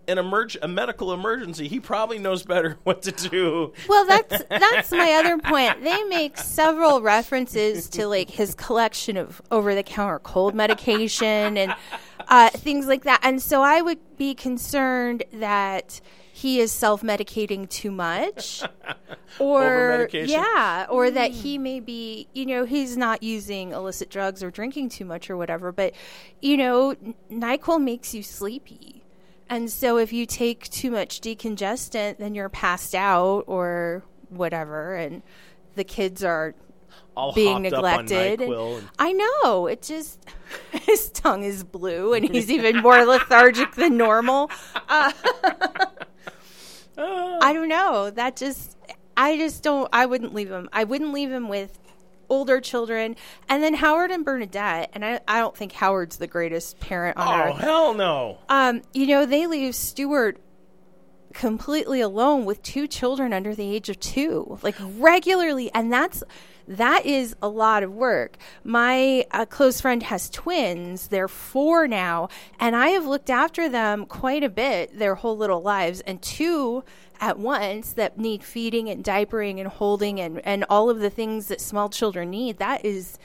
[0.08, 3.74] an emerg- a medical emergency, he probably knows better what to do.
[3.90, 5.84] Well, that's that's my other point.
[5.84, 11.74] They make several references to like his collection of over-the-counter cold medication and
[12.28, 16.02] uh, things like that, and so I would be concerned that
[16.38, 18.64] he is self-medicating too much,
[19.40, 24.52] or yeah, or that he may be, you know, he's not using illicit drugs or
[24.52, 25.72] drinking too much or whatever.
[25.72, 25.94] But
[26.40, 29.04] you know, N- Nyquil makes you sleepy.
[29.50, 35.24] And so if you take too much decongestant, then you're passed out or whatever, and
[35.76, 36.54] the kids are
[37.18, 38.42] All being hopped up on neglected.
[38.42, 39.68] and- I know.
[39.68, 40.24] It just
[40.72, 44.52] his tongue is blue, and he's even more lethargic than normal.
[44.88, 45.12] Uh,
[46.98, 48.10] I don't know.
[48.10, 48.78] That just
[49.16, 49.90] I just don't.
[49.92, 50.70] I wouldn't leave him.
[50.72, 51.80] I wouldn't leave him with
[52.30, 53.16] older children,
[53.50, 54.90] and then Howard and Bernadette.
[54.94, 57.58] And I, I don't think Howard's the greatest parent on oh earth.
[57.58, 58.38] hell no!
[58.50, 60.40] Um, you know, they leave Stuart
[61.34, 66.24] completely alone with two children under the age of two, like regularly, and that's
[66.68, 68.38] that is a lot of work.
[68.64, 74.06] My uh, close friend has twins; they're four now, and I have looked after them
[74.06, 76.84] quite a bit their whole little lives, and two
[77.20, 81.48] at once that need feeding and diapering and holding and and all of the things
[81.48, 82.58] that small children need.
[82.58, 83.18] That is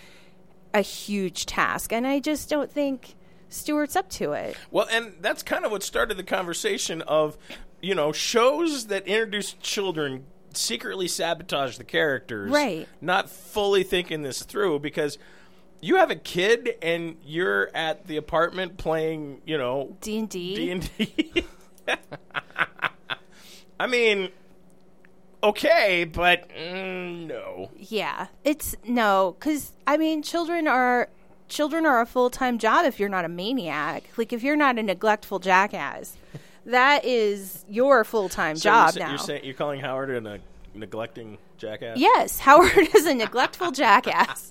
[0.73, 3.17] a huge task, and I just don't think.
[3.49, 4.57] Stuart's up to it.
[4.71, 7.37] Well, and that's kind of what started the conversation of,
[7.83, 10.25] you know, shows that introduce children
[10.57, 12.89] secretly sabotage the characters, Right.
[13.01, 15.19] Not fully thinking this through because
[15.81, 20.55] you have a kid and you're at the apartment playing, you know, D and D.
[20.55, 21.45] D and D.
[23.81, 24.31] I mean,
[25.43, 27.71] okay, but mm, no.
[27.77, 31.09] Yeah, it's no, because I mean, children are
[31.49, 34.05] children are a full time job if you're not a maniac.
[34.17, 36.17] Like if you're not a neglectful jackass,
[36.67, 39.09] that is your full time So job you're, now.
[39.11, 40.41] You're saying you're calling Howard a ne-
[40.75, 41.99] neglecting jackass?
[41.99, 44.51] yes, Howard is a neglectful jackass.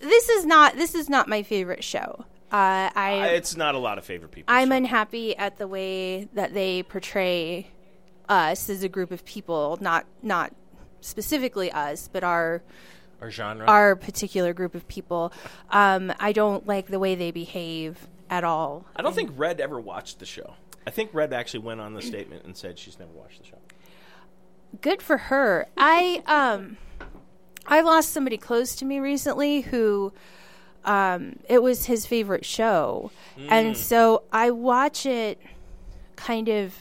[0.00, 2.24] This is not this is not my favorite show.
[2.50, 4.52] Uh, I Uh, It's not a lot of favorite people.
[4.54, 4.74] I'm so.
[4.76, 7.68] unhappy at the way that they portray
[8.28, 10.52] us as a group of people, not not
[11.00, 12.62] specifically us, but our
[13.20, 13.64] Our genre.
[13.66, 15.32] our particular group of people.
[15.70, 18.84] Um, I don't like the way they behave at all.
[18.96, 20.54] I don't think Red ever watched the show.
[20.86, 23.58] I think Red actually went on the statement and said she's never watched the show.
[24.80, 25.68] Good for her.
[25.76, 26.76] I um,
[27.66, 30.12] I lost somebody close to me recently who.
[30.84, 35.40] Um, it was his favorite show, and so I watch it
[36.16, 36.74] kind of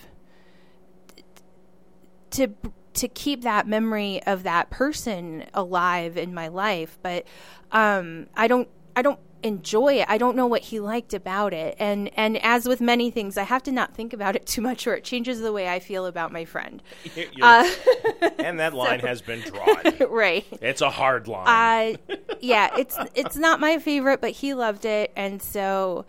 [2.32, 2.47] to
[2.93, 7.26] to keep that memory of that person alive in my life but
[7.72, 11.75] um i don't i don't enjoy it i don't know what he liked about it
[11.79, 14.85] and and as with many things i have to not think about it too much
[14.87, 16.81] or it changes the way i feel about my friend
[17.41, 17.69] uh,
[18.39, 19.77] and that line has been drawn.
[20.09, 21.97] right It's a hard line.
[22.09, 26.05] uh yeah it's it's not my favorite but he loved it and so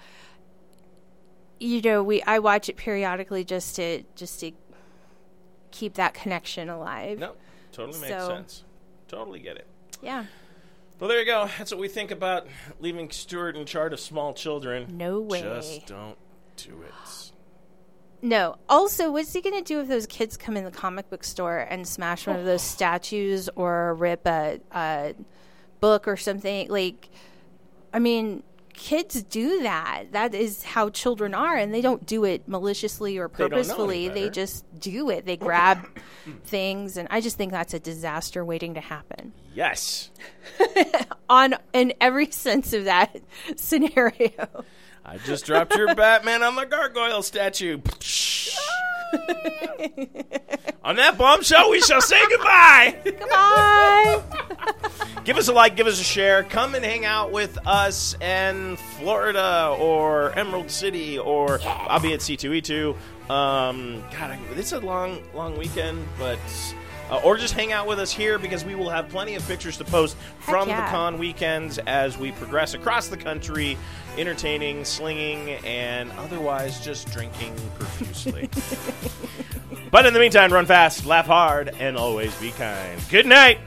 [1.60, 4.52] you know we i watch it periodically just to just to
[5.70, 7.18] keep that connection alive.
[7.18, 7.32] No,
[7.72, 8.64] totally makes So- sense.
[9.08, 9.66] Totally get it.
[10.02, 10.24] Yeah.
[10.99, 11.49] Well, there you go.
[11.59, 12.47] That's what we think about
[12.78, 14.97] leaving Stuart in charge of small children.
[14.97, 15.43] No way.
[15.43, 16.16] Just don't
[16.57, 17.32] do it.
[18.22, 18.57] No.
[18.68, 21.59] Also, what's he going to do if those kids come in the comic book store
[21.59, 22.74] and smash one of those oh.
[22.74, 25.14] statues or rip a, a
[25.80, 26.68] book or something?
[26.68, 27.11] Like,
[27.93, 30.04] I mean, kids do that.
[30.12, 33.50] That is how children are, and they don't do it maliciously or don't know any
[33.50, 34.08] purposefully.
[34.08, 34.30] They better.
[34.30, 35.26] just do it.
[35.26, 35.86] They grab
[36.44, 39.32] things, and I just think that's a disaster waiting to happen.
[39.54, 40.10] Yes.
[41.28, 43.20] On in every sense of that
[43.56, 44.64] scenario.
[45.04, 47.80] I just dropped your Batman on the gargoyle statue.
[50.84, 52.97] on that bombshell, we shall say goodbye.
[53.30, 54.22] Bye.
[55.24, 56.43] Give us a like, give us a share.
[56.43, 62.18] Come and hang out with us in Florida or Emerald City or I'll be at
[62.18, 62.97] C2E2.
[63.30, 66.40] Um, God, I, it's a long, long weekend, but.
[67.11, 69.76] Uh, or just hang out with us here because we will have plenty of pictures
[69.76, 73.76] to post from the con weekends as we progress across the country,
[74.16, 78.48] entertaining, slinging, and otherwise just drinking profusely.
[79.90, 83.00] but in the meantime, run fast, laugh hard, and always be kind.
[83.11, 83.59] Good night.